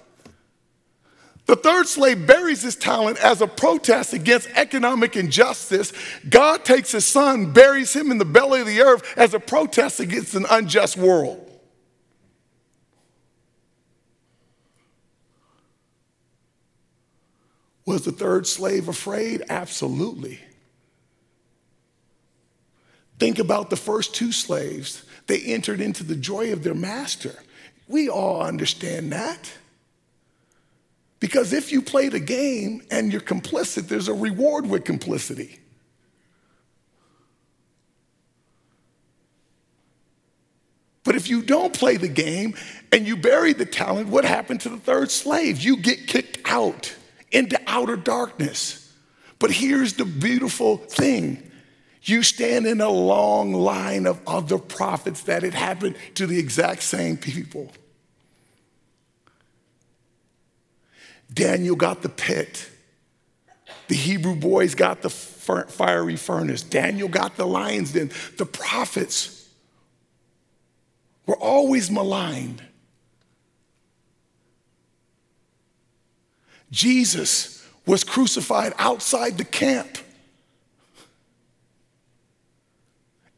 The 1.46 1.56
third 1.56 1.88
slave 1.88 2.26
buries 2.26 2.64
his 2.64 2.76
talent 2.76 3.20
as 3.20 3.42
a 3.42 3.48
protest 3.48 4.14
against 4.14 4.50
economic 4.56 5.16
injustice. 5.16 5.94
God 6.28 6.66
takes 6.66 6.94
his 6.94 7.06
son, 7.06 7.54
buries 7.54 7.94
him 7.94 8.10
in 8.10 8.18
the 8.18 8.26
belly 8.26 8.62
of 8.62 8.66
the 8.66 8.82
earth 8.82 9.04
as 9.18 9.36
a 9.36 9.40
protest 9.40 10.00
against 10.00 10.34
an 10.34 10.48
unjust 10.50 10.98
world. 10.98 11.53
Was 17.86 18.06
the 18.06 18.12
third 18.12 18.48
slave 18.48 18.88
afraid? 18.88 19.44
Absolutely. 19.50 20.40
Think 23.20 23.40
about 23.40 23.70
the 23.70 23.76
first 23.76 24.16
two 24.16 24.32
slaves. 24.32 25.04
They 25.28 25.40
entered 25.42 25.82
into 25.82 26.04
the 26.04 26.16
joy 26.16 26.52
of 26.54 26.64
their 26.64 26.74
master. 26.74 27.36
We 27.88 28.10
all 28.10 28.42
understand 28.42 29.12
that. 29.12 29.52
Because 31.20 31.54
if 31.54 31.72
you 31.72 31.82
play 31.82 32.10
the 32.10 32.20
game 32.20 32.82
and 32.92 33.12
you're 33.12 33.22
complicit, 33.22 33.88
there's 33.88 34.10
a 34.10 34.14
reward 34.14 34.66
with 34.66 34.84
complicity. 34.84 35.60
But 41.06 41.16
if 41.16 41.30
you 41.30 41.42
don't 41.42 41.74
play 41.74 41.98
the 41.98 42.08
game 42.08 42.56
and 42.92 43.06
you 43.06 43.18
bury 43.18 43.54
the 43.54 43.66
talent, 43.66 44.10
what 44.10 44.26
happened 44.26 44.62
to 44.62 44.70
the 44.70 44.78
third 44.78 45.12
slave? 45.12 45.62
You 45.62 45.78
get 45.78 46.08
kicked 46.08 46.40
out 46.46 46.96
into 47.34 47.60
outer 47.68 47.98
darkness. 47.98 48.94
But 49.40 49.52
here's 49.52 49.94
the 49.94 50.06
beautiful 50.06 50.78
thing 50.78 51.52
you 52.04 52.22
stand 52.22 52.66
in 52.66 52.82
a 52.82 52.90
long 52.90 53.54
line 53.54 54.06
of 54.06 54.20
other 54.28 54.58
prophets 54.58 55.24
that 55.24 55.44
it 55.44 55.54
happened 55.54 55.96
to 56.16 56.28
the 56.28 56.38
exact 56.38 56.84
same 56.84 57.18
people. 57.18 57.72
Daniel 61.34 61.76
got 61.76 62.02
the 62.02 62.10
pit. 62.10 62.70
The 63.88 63.96
Hebrew 63.96 64.36
boys 64.36 64.76
got 64.76 65.02
the 65.02 65.10
fiery 65.10 66.16
furnace. 66.16 66.62
Daniel 66.62 67.08
got 67.08 67.36
the 67.38 67.48
lion's 67.48 67.94
den. 67.94 68.12
The 68.38 68.46
prophets 68.46 69.50
were 71.26 71.38
always 71.38 71.90
maligned. 71.90 72.62
Jesus 76.72 77.68
was 77.86 78.04
crucified 78.04 78.74
outside 78.78 79.38
the 79.38 79.46
camp. 79.46 79.98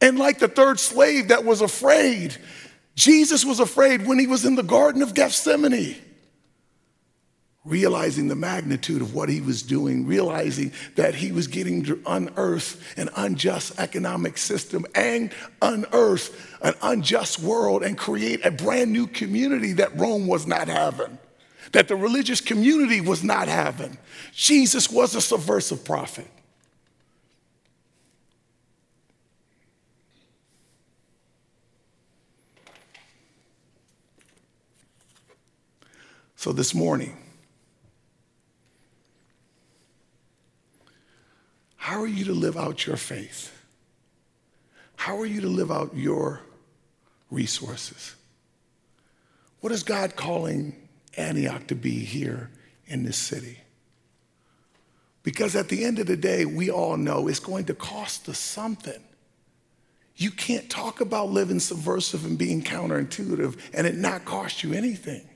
And 0.01 0.19
like 0.19 0.39
the 0.39 0.47
third 0.47 0.79
slave 0.79 1.29
that 1.29 1.45
was 1.45 1.61
afraid, 1.61 2.37
Jesus 2.95 3.43
was 3.43 3.59
afraid 3.59 4.05
when 4.05 4.19
he 4.19 4.27
was 4.27 4.45
in 4.45 4.55
the 4.55 4.63
Garden 4.63 5.01
of 5.01 5.13
Gethsemane, 5.13 5.95
realizing 7.63 8.27
the 8.27 8.35
magnitude 8.35 9.01
of 9.01 9.15
what 9.15 9.29
he 9.29 9.41
was 9.41 9.63
doing, 9.63 10.05
realizing 10.05 10.71
that 10.95 11.15
he 11.15 11.31
was 11.31 11.47
getting 11.47 11.83
to 11.85 11.99
unearth 12.05 12.97
an 12.97 13.09
unjust 13.15 13.79
economic 13.79 14.37
system 14.37 14.85
and 14.93 15.31
unearth 15.61 16.55
an 16.61 16.75
unjust 16.83 17.39
world 17.39 17.83
and 17.83 17.97
create 17.97 18.45
a 18.45 18.51
brand 18.51 18.91
new 18.91 19.07
community 19.07 19.73
that 19.73 19.97
Rome 19.97 20.27
was 20.27 20.45
not 20.45 20.67
having 20.67 21.17
that 21.71 21.87
the 21.87 21.95
religious 21.95 22.41
community 22.41 23.01
was 23.01 23.23
not 23.23 23.47
having. 23.47 23.97
Jesus 24.33 24.89
was 24.89 25.15
a 25.15 25.21
subversive 25.21 25.83
prophet. 25.83 26.27
So 36.35 36.51
this 36.51 36.75
morning, 36.75 37.17
how 41.75 41.99
are 41.99 42.07
you 42.07 42.25
to 42.25 42.33
live 42.33 42.55
out 42.55 42.85
your 42.85 42.97
faith? 42.97 43.51
How 44.95 45.17
are 45.17 45.25
you 45.25 45.41
to 45.41 45.47
live 45.47 45.71
out 45.71 45.95
your 45.95 46.41
resources? 47.31 48.15
What 49.61 49.71
is 49.71 49.81
God 49.81 50.15
calling 50.15 50.84
Antioch 51.17 51.67
to 51.67 51.75
be 51.75 51.99
here 51.99 52.49
in 52.87 53.03
this 53.03 53.17
city. 53.17 53.59
Because 55.23 55.55
at 55.55 55.69
the 55.69 55.83
end 55.83 55.99
of 55.99 56.05
the 56.05 56.17
day, 56.17 56.45
we 56.45 56.69
all 56.69 56.97
know 56.97 57.27
it's 57.27 57.39
going 57.39 57.65
to 57.65 57.73
cost 57.73 58.29
us 58.29 58.37
something. 58.37 59.01
You 60.17 60.31
can't 60.31 60.69
talk 60.69 61.01
about 61.01 61.29
living 61.29 61.59
subversive 61.59 62.25
and 62.25 62.37
being 62.37 62.61
counterintuitive 62.61 63.57
and 63.73 63.85
it 63.85 63.95
not 63.95 64.23
cost 64.23 64.63
you 64.63 64.73
anything. 64.73 65.27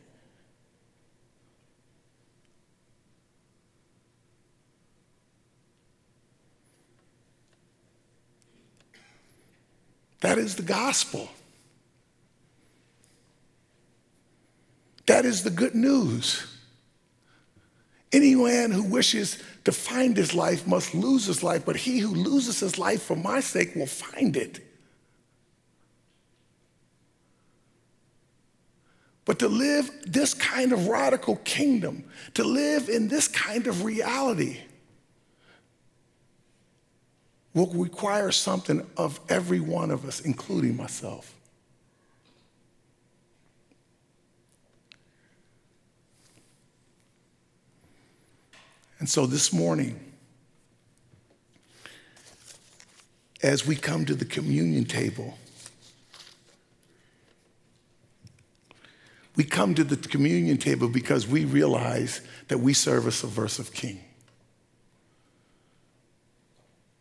That 10.21 10.37
is 10.37 10.55
the 10.55 10.63
gospel. 10.63 11.29
That 15.09 15.25
is 15.25 15.41
the 15.41 15.49
good 15.49 15.73
news. 15.73 16.45
Anyone 18.13 18.69
who 18.69 18.83
wishes 18.83 19.41
to 19.65 19.71
find 19.71 20.15
his 20.15 20.35
life 20.35 20.67
must 20.67 20.93
lose 20.93 21.25
his 21.25 21.41
life, 21.41 21.65
but 21.65 21.77
he 21.77 21.97
who 21.97 22.13
loses 22.13 22.59
his 22.59 22.77
life 22.77 23.01
for 23.01 23.15
my 23.15 23.39
sake 23.39 23.75
will 23.75 23.87
find 23.87 24.37
it. 24.37 24.59
But 29.25 29.39
to 29.39 29.47
live 29.47 29.89
this 30.05 30.35
kind 30.35 30.71
of 30.73 30.85
radical 30.87 31.37
kingdom, 31.37 32.03
to 32.35 32.43
live 32.43 32.87
in 32.87 33.07
this 33.07 33.27
kind 33.27 33.65
of 33.65 33.83
reality, 33.83 34.59
will 37.55 37.73
require 37.73 38.31
something 38.31 38.85
of 38.95 39.19
every 39.27 39.59
one 39.59 39.89
of 39.89 40.05
us, 40.05 40.19
including 40.19 40.77
myself. 40.77 41.33
And 48.99 49.09
so 49.09 49.25
this 49.25 49.53
morning, 49.53 49.99
as 53.41 53.65
we 53.65 53.75
come 53.75 54.05
to 54.05 54.13
the 54.13 54.25
communion 54.25 54.83
table, 54.83 55.37
we 59.37 59.45
come 59.45 59.73
to 59.75 59.85
the 59.85 59.95
communion 59.95 60.57
table 60.57 60.89
because 60.89 61.25
we 61.25 61.45
realize 61.45 62.19
that 62.49 62.57
we 62.57 62.73
serve 62.73 63.07
a 63.07 63.11
subversive 63.11 63.71
king. 63.71 64.01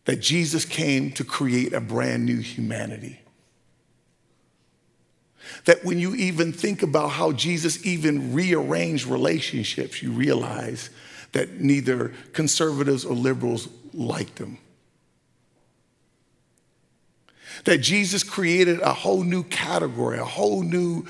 That 0.05 0.21
Jesus 0.21 0.63
came 0.63 1.11
to 1.11 1.25
create 1.25 1.73
a 1.73 1.81
brand 1.81 2.25
new 2.25 2.39
humanity. 2.39 3.19
That 5.65 5.83
when 5.83 5.99
you 5.99 6.15
even 6.15 6.53
think 6.53 6.81
about 6.81 7.09
how 7.09 7.33
Jesus 7.33 7.85
even 7.85 8.33
rearranged 8.33 9.05
relationships, 9.05 10.01
you 10.01 10.11
realize 10.11 10.89
that 11.31 11.59
neither 11.59 12.13
conservatives 12.33 13.05
or 13.05 13.15
liberals 13.15 13.67
liked 13.93 14.37
them. 14.37 14.57
That 17.65 17.79
Jesus 17.79 18.23
created 18.23 18.79
a 18.81 18.93
whole 18.93 19.23
new 19.23 19.43
category, 19.43 20.17
a 20.17 20.25
whole 20.25 20.63
new 20.63 21.05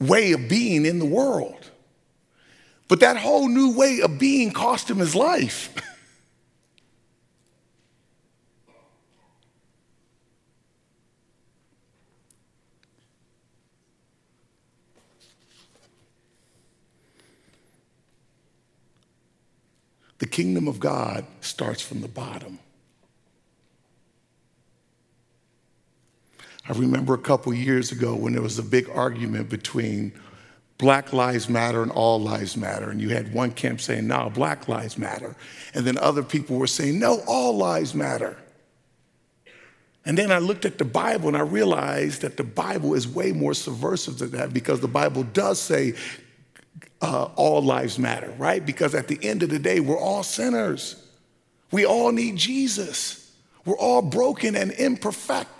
way 0.00 0.32
of 0.32 0.48
being 0.48 0.86
in 0.86 0.98
the 0.98 1.04
world. 1.04 1.70
But 2.88 3.00
that 3.00 3.16
whole 3.16 3.48
new 3.48 3.76
way 3.76 4.00
of 4.00 4.18
being 4.18 4.52
cost 4.52 4.90
him 4.90 4.98
his 4.98 5.14
life. 5.14 5.74
The 20.24 20.30
kingdom 20.30 20.68
of 20.68 20.80
God 20.80 21.26
starts 21.42 21.82
from 21.82 22.00
the 22.00 22.08
bottom. 22.08 22.58
I 26.66 26.72
remember 26.72 27.12
a 27.12 27.18
couple 27.18 27.52
years 27.52 27.92
ago 27.92 28.14
when 28.14 28.32
there 28.32 28.40
was 28.40 28.58
a 28.58 28.62
big 28.62 28.88
argument 28.88 29.50
between 29.50 30.14
Black 30.78 31.12
Lives 31.12 31.50
Matter 31.50 31.82
and 31.82 31.92
All 31.92 32.18
Lives 32.18 32.56
Matter. 32.56 32.88
And 32.88 33.02
you 33.02 33.10
had 33.10 33.34
one 33.34 33.50
camp 33.50 33.82
saying, 33.82 34.06
no, 34.06 34.30
Black 34.30 34.66
Lives 34.66 34.96
Matter. 34.96 35.36
And 35.74 35.84
then 35.84 35.98
other 35.98 36.22
people 36.22 36.56
were 36.56 36.68
saying, 36.68 36.98
no, 36.98 37.20
All 37.26 37.54
Lives 37.58 37.94
Matter. 37.94 38.38
And 40.06 40.16
then 40.16 40.32
I 40.32 40.38
looked 40.38 40.64
at 40.64 40.78
the 40.78 40.86
Bible 40.86 41.28
and 41.28 41.36
I 41.36 41.42
realized 41.42 42.22
that 42.22 42.38
the 42.38 42.44
Bible 42.44 42.94
is 42.94 43.06
way 43.06 43.32
more 43.32 43.52
subversive 43.52 44.16
than 44.16 44.30
that 44.30 44.54
because 44.54 44.80
the 44.80 44.88
Bible 44.88 45.22
does 45.22 45.60
say 45.60 45.92
uh, 47.04 47.28
all 47.36 47.62
lives 47.62 47.98
matter, 47.98 48.32
right? 48.38 48.64
Because 48.64 48.94
at 48.94 49.08
the 49.08 49.18
end 49.22 49.42
of 49.42 49.50
the 49.50 49.58
day, 49.58 49.78
we're 49.78 49.98
all 49.98 50.22
sinners. 50.22 50.96
We 51.70 51.84
all 51.84 52.12
need 52.12 52.36
Jesus. 52.36 53.30
We're 53.66 53.76
all 53.76 54.00
broken 54.00 54.56
and 54.56 54.72
imperfect, 54.72 55.50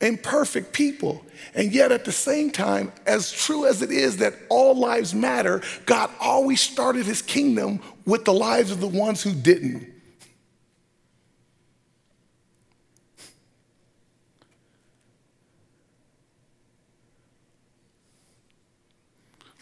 imperfect 0.00 0.72
people. 0.72 1.24
And 1.54 1.72
yet, 1.72 1.90
at 1.90 2.04
the 2.04 2.12
same 2.12 2.50
time, 2.52 2.92
as 3.04 3.32
true 3.32 3.66
as 3.66 3.82
it 3.82 3.90
is 3.90 4.18
that 4.18 4.34
all 4.48 4.76
lives 4.76 5.12
matter, 5.12 5.60
God 5.86 6.10
always 6.20 6.60
started 6.60 7.04
his 7.04 7.20
kingdom 7.20 7.80
with 8.04 8.24
the 8.24 8.34
lives 8.34 8.70
of 8.70 8.80
the 8.80 8.86
ones 8.86 9.22
who 9.22 9.32
didn't. 9.32 9.92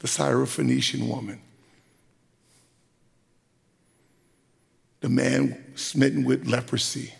The 0.05 0.09
Syrophoenician 0.11 1.09
woman, 1.09 1.41
the 5.01 5.09
man 5.09 5.65
smitten 5.77 6.25
with 6.25 6.47
leprosy. 6.47 7.15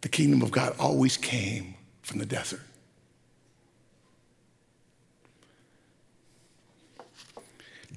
The 0.00 0.08
kingdom 0.08 0.42
of 0.42 0.50
God 0.50 0.74
always 0.76 1.16
came 1.16 1.76
from 2.02 2.18
the 2.18 2.26
desert. 2.26 2.62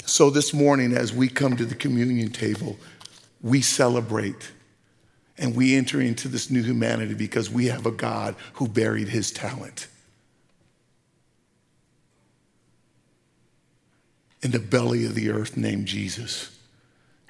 So, 0.05 0.29
this 0.29 0.53
morning, 0.53 0.93
as 0.93 1.11
we 1.11 1.27
come 1.27 1.57
to 1.57 1.65
the 1.65 1.73
communion 1.73 2.29
table, 2.29 2.77
we 3.41 3.63
celebrate 3.63 4.51
and 5.39 5.55
we 5.55 5.75
enter 5.75 6.01
into 6.01 6.27
this 6.27 6.51
new 6.51 6.61
humanity 6.61 7.13
because 7.13 7.49
we 7.49 7.67
have 7.67 7.85
a 7.85 7.91
God 7.91 8.35
who 8.53 8.67
buried 8.67 9.07
his 9.07 9.31
talent. 9.31 9.87
In 14.41 14.51
the 14.51 14.59
belly 14.59 15.05
of 15.05 15.15
the 15.15 15.29
earth, 15.29 15.57
named 15.57 15.87
Jesus, 15.87 16.57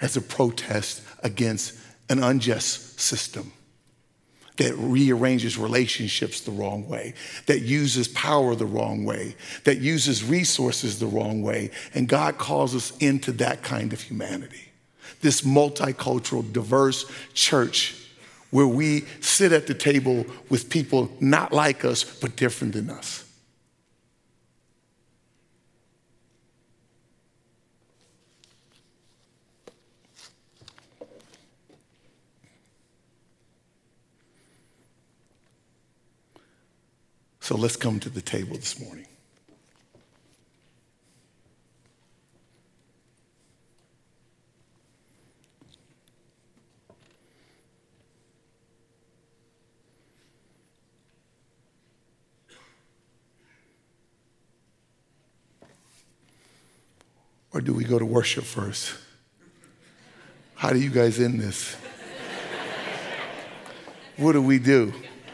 as 0.02 0.18
a 0.18 0.22
protest 0.22 1.04
against 1.24 1.78
an 2.10 2.22
unjust 2.22 3.00
system 3.00 3.52
that 4.58 4.76
rearranges 4.76 5.58
relationships 5.58 6.42
the 6.42 6.52
wrong 6.52 6.88
way, 6.88 7.14
that 7.46 7.62
uses 7.62 8.08
power 8.10 8.56
the 8.56 8.66
wrong 8.66 9.06
way, 9.06 9.36
that 9.64 9.78
uses 9.78 10.24
resources 10.24 11.00
the 11.00 11.08
wrong 11.08 11.42
way. 11.42 11.72
And 11.94 12.10
God 12.10 12.38
calls 12.38 12.76
us 12.76 12.96
into 12.98 13.32
that 13.34 13.64
kind 13.64 13.94
of 13.94 14.02
humanity. 14.02 14.69
This 15.22 15.42
multicultural, 15.42 16.52
diverse 16.52 17.06
church 17.34 17.96
where 18.52 18.68
we 18.68 19.02
sit 19.22 19.52
at 19.52 19.68
the 19.68 19.74
table 19.74 20.26
with 20.50 20.70
people 20.70 21.12
not 21.20 21.54
like 21.54 21.86
us, 21.86 22.04
but 22.04 22.36
different 22.36 22.74
than 22.74 22.90
us. 22.90 23.26
So 37.50 37.58
let's 37.58 37.76
come 37.76 38.00
to 38.02 38.10
the 38.10 38.22
table 38.22 38.56
this 38.58 38.80
morning. 38.80 39.09
Or 57.54 57.62
do 57.62 57.74
we 57.74 57.84
go 57.84 57.98
to 57.98 58.06
worship 58.06 58.44
first? 58.44 58.94
How 60.56 60.72
do 60.72 60.80
you 60.80 60.90
guys 60.90 61.20
end 61.20 61.40
this? 61.40 61.76
what 64.18 64.34
do 64.34 64.42
we 64.42 64.60
do? 64.60 64.94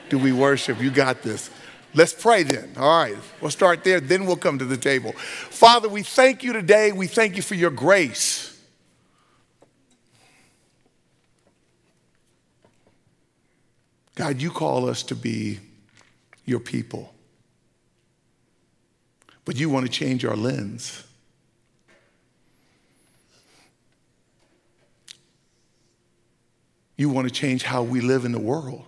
Do 0.10 0.19
we 0.19 0.32
worship? 0.32 0.82
You 0.82 0.91
got 0.91 1.23
this. 1.23 1.49
Let's 1.93 2.13
pray 2.13 2.43
then. 2.43 2.73
All 2.78 3.04
right, 3.04 3.15
we'll 3.41 3.51
start 3.51 3.84
there, 3.84 3.99
then 3.99 4.25
we'll 4.25 4.36
come 4.36 4.60
to 4.60 4.65
the 4.65 4.78
table. 4.78 5.13
Father, 5.13 5.88
we 5.88 6.04
thank 6.04 6.43
you 6.43 6.54
today. 6.54 6.91
We 6.91 7.08
thank 7.08 7.38
you 7.38 7.41
for 7.41 7.56
your 7.56 7.71
grace. 7.71 8.51
God, 14.15 14.41
you 14.41 14.49
call 14.49 14.89
us 14.89 15.04
to 15.04 15.15
be 15.15 15.60
your 16.45 16.60
people, 16.60 17.13
but 19.43 19.58
you 19.58 19.69
want 19.69 19.86
to 19.86 19.91
change 19.91 20.23
our 20.23 20.38
lens. 20.38 21.04
You 26.98 27.10
want 27.10 27.27
to 27.27 27.33
change 27.33 27.63
how 27.63 27.83
we 27.83 28.02
live 28.02 28.25
in 28.25 28.31
the 28.31 28.39
world. 28.39 28.83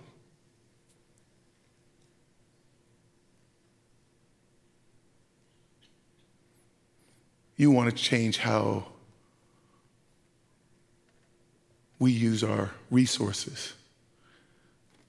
You 7.57 7.71
want 7.71 7.89
to 7.89 7.95
change 7.95 8.37
how 8.37 8.85
we 11.99 12.11
use 12.11 12.43
our 12.43 12.71
resources. 12.91 13.73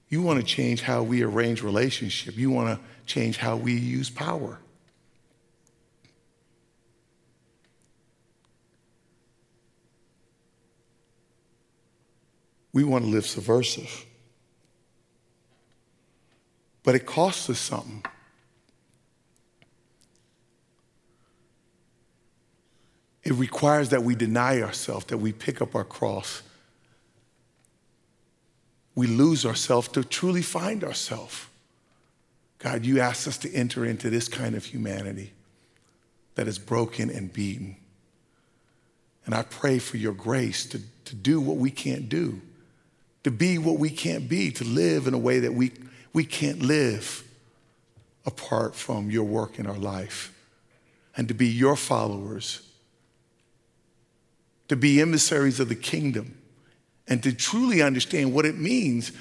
You 0.09 0.23
want 0.23 0.39
to 0.39 0.45
change 0.45 0.81
how 0.81 1.03
we 1.03 1.21
arrange 1.21 1.61
relationship. 1.61 2.35
You 2.35 2.49
want 2.49 2.79
to 2.79 2.85
change 3.05 3.37
how 3.37 3.55
we 3.55 3.73
use 3.73 4.09
power. 4.09 4.57
We 12.71 12.83
want 12.83 13.05
to 13.05 13.09
live 13.09 13.25
subversive. 13.25 14.05
But 16.83 16.95
it 16.95 17.05
costs 17.05 17.49
us 17.49 17.59
something. 17.59 18.03
It 23.23 23.33
requires 23.33 23.89
that 23.89 24.03
we 24.03 24.15
deny 24.15 24.61
ourselves, 24.61 25.05
that 25.05 25.17
we 25.17 25.31
pick 25.31 25.61
up 25.61 25.75
our 25.75 25.83
cross. 25.83 26.41
We 28.95 29.07
lose 29.07 29.45
ourselves 29.45 29.87
to 29.89 30.03
truly 30.03 30.41
find 30.41 30.83
ourselves. 30.83 31.45
God, 32.57 32.85
you 32.85 32.99
asked 32.99 33.27
us 33.27 33.37
to 33.39 33.53
enter 33.53 33.85
into 33.85 34.09
this 34.09 34.27
kind 34.27 34.55
of 34.55 34.65
humanity 34.65 35.31
that 36.35 36.47
is 36.47 36.59
broken 36.59 37.09
and 37.09 37.31
beaten. 37.31 37.77
And 39.25 39.35
I 39.35 39.43
pray 39.43 39.79
for 39.79 39.97
your 39.97 40.13
grace 40.13 40.65
to, 40.67 40.81
to 41.05 41.15
do 41.15 41.39
what 41.39 41.57
we 41.57 41.69
can't 41.69 42.09
do, 42.09 42.41
to 43.23 43.31
be 43.31 43.57
what 43.57 43.77
we 43.77 43.89
can't 43.89 44.29
be, 44.29 44.51
to 44.51 44.63
live 44.63 45.07
in 45.07 45.13
a 45.13 45.17
way 45.17 45.39
that 45.39 45.53
we, 45.53 45.71
we 46.13 46.23
can't 46.23 46.61
live 46.61 47.23
apart 48.25 48.75
from 48.75 49.09
your 49.09 49.23
work 49.23 49.59
in 49.59 49.65
our 49.65 49.77
life, 49.77 50.33
and 51.17 51.27
to 51.27 51.33
be 51.33 51.47
your 51.47 51.75
followers, 51.75 52.61
to 54.67 54.75
be 54.75 55.01
emissaries 55.01 55.59
of 55.59 55.69
the 55.69 55.75
kingdom, 55.75 56.37
and 57.07 57.23
to 57.23 57.33
truly 57.33 57.81
understand 57.81 58.33
what 58.33 58.45
it 58.45 58.57
means 58.57 59.11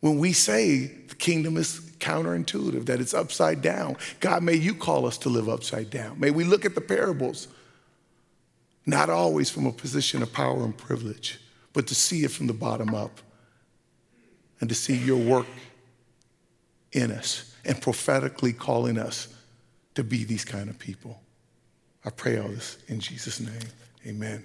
when 0.00 0.18
we 0.18 0.32
say 0.32 0.86
the 1.08 1.14
kingdom 1.14 1.56
is 1.56 1.80
counterintuitive, 1.98 2.86
that 2.86 3.00
it's 3.00 3.14
upside 3.14 3.62
down. 3.62 3.96
God, 4.20 4.42
may 4.42 4.54
you 4.54 4.74
call 4.74 5.06
us 5.06 5.16
to 5.18 5.28
live 5.28 5.48
upside 5.48 5.90
down. 5.90 6.20
May 6.20 6.30
we 6.30 6.44
look 6.44 6.64
at 6.64 6.74
the 6.74 6.80
parables, 6.80 7.48
not 8.84 9.08
always 9.08 9.48
from 9.48 9.66
a 9.66 9.72
position 9.72 10.22
of 10.22 10.32
power 10.32 10.62
and 10.64 10.76
privilege, 10.76 11.40
but 11.72 11.86
to 11.86 11.94
see 11.94 12.24
it 12.24 12.30
from 12.30 12.46
the 12.46 12.52
bottom 12.52 12.94
up 12.94 13.20
and 14.60 14.68
to 14.68 14.74
see 14.74 14.96
your 14.96 15.18
work 15.18 15.46
in 16.92 17.10
us 17.10 17.54
and 17.64 17.80
prophetically 17.80 18.52
calling 18.52 18.98
us 18.98 19.28
to 19.94 20.04
be 20.04 20.24
these 20.24 20.44
kind 20.44 20.70
of 20.70 20.78
people. 20.78 21.20
I 22.04 22.10
pray 22.10 22.38
all 22.38 22.48
this 22.48 22.78
in 22.88 23.00
Jesus' 23.00 23.40
name. 23.40 23.68
Amen. 24.06 24.44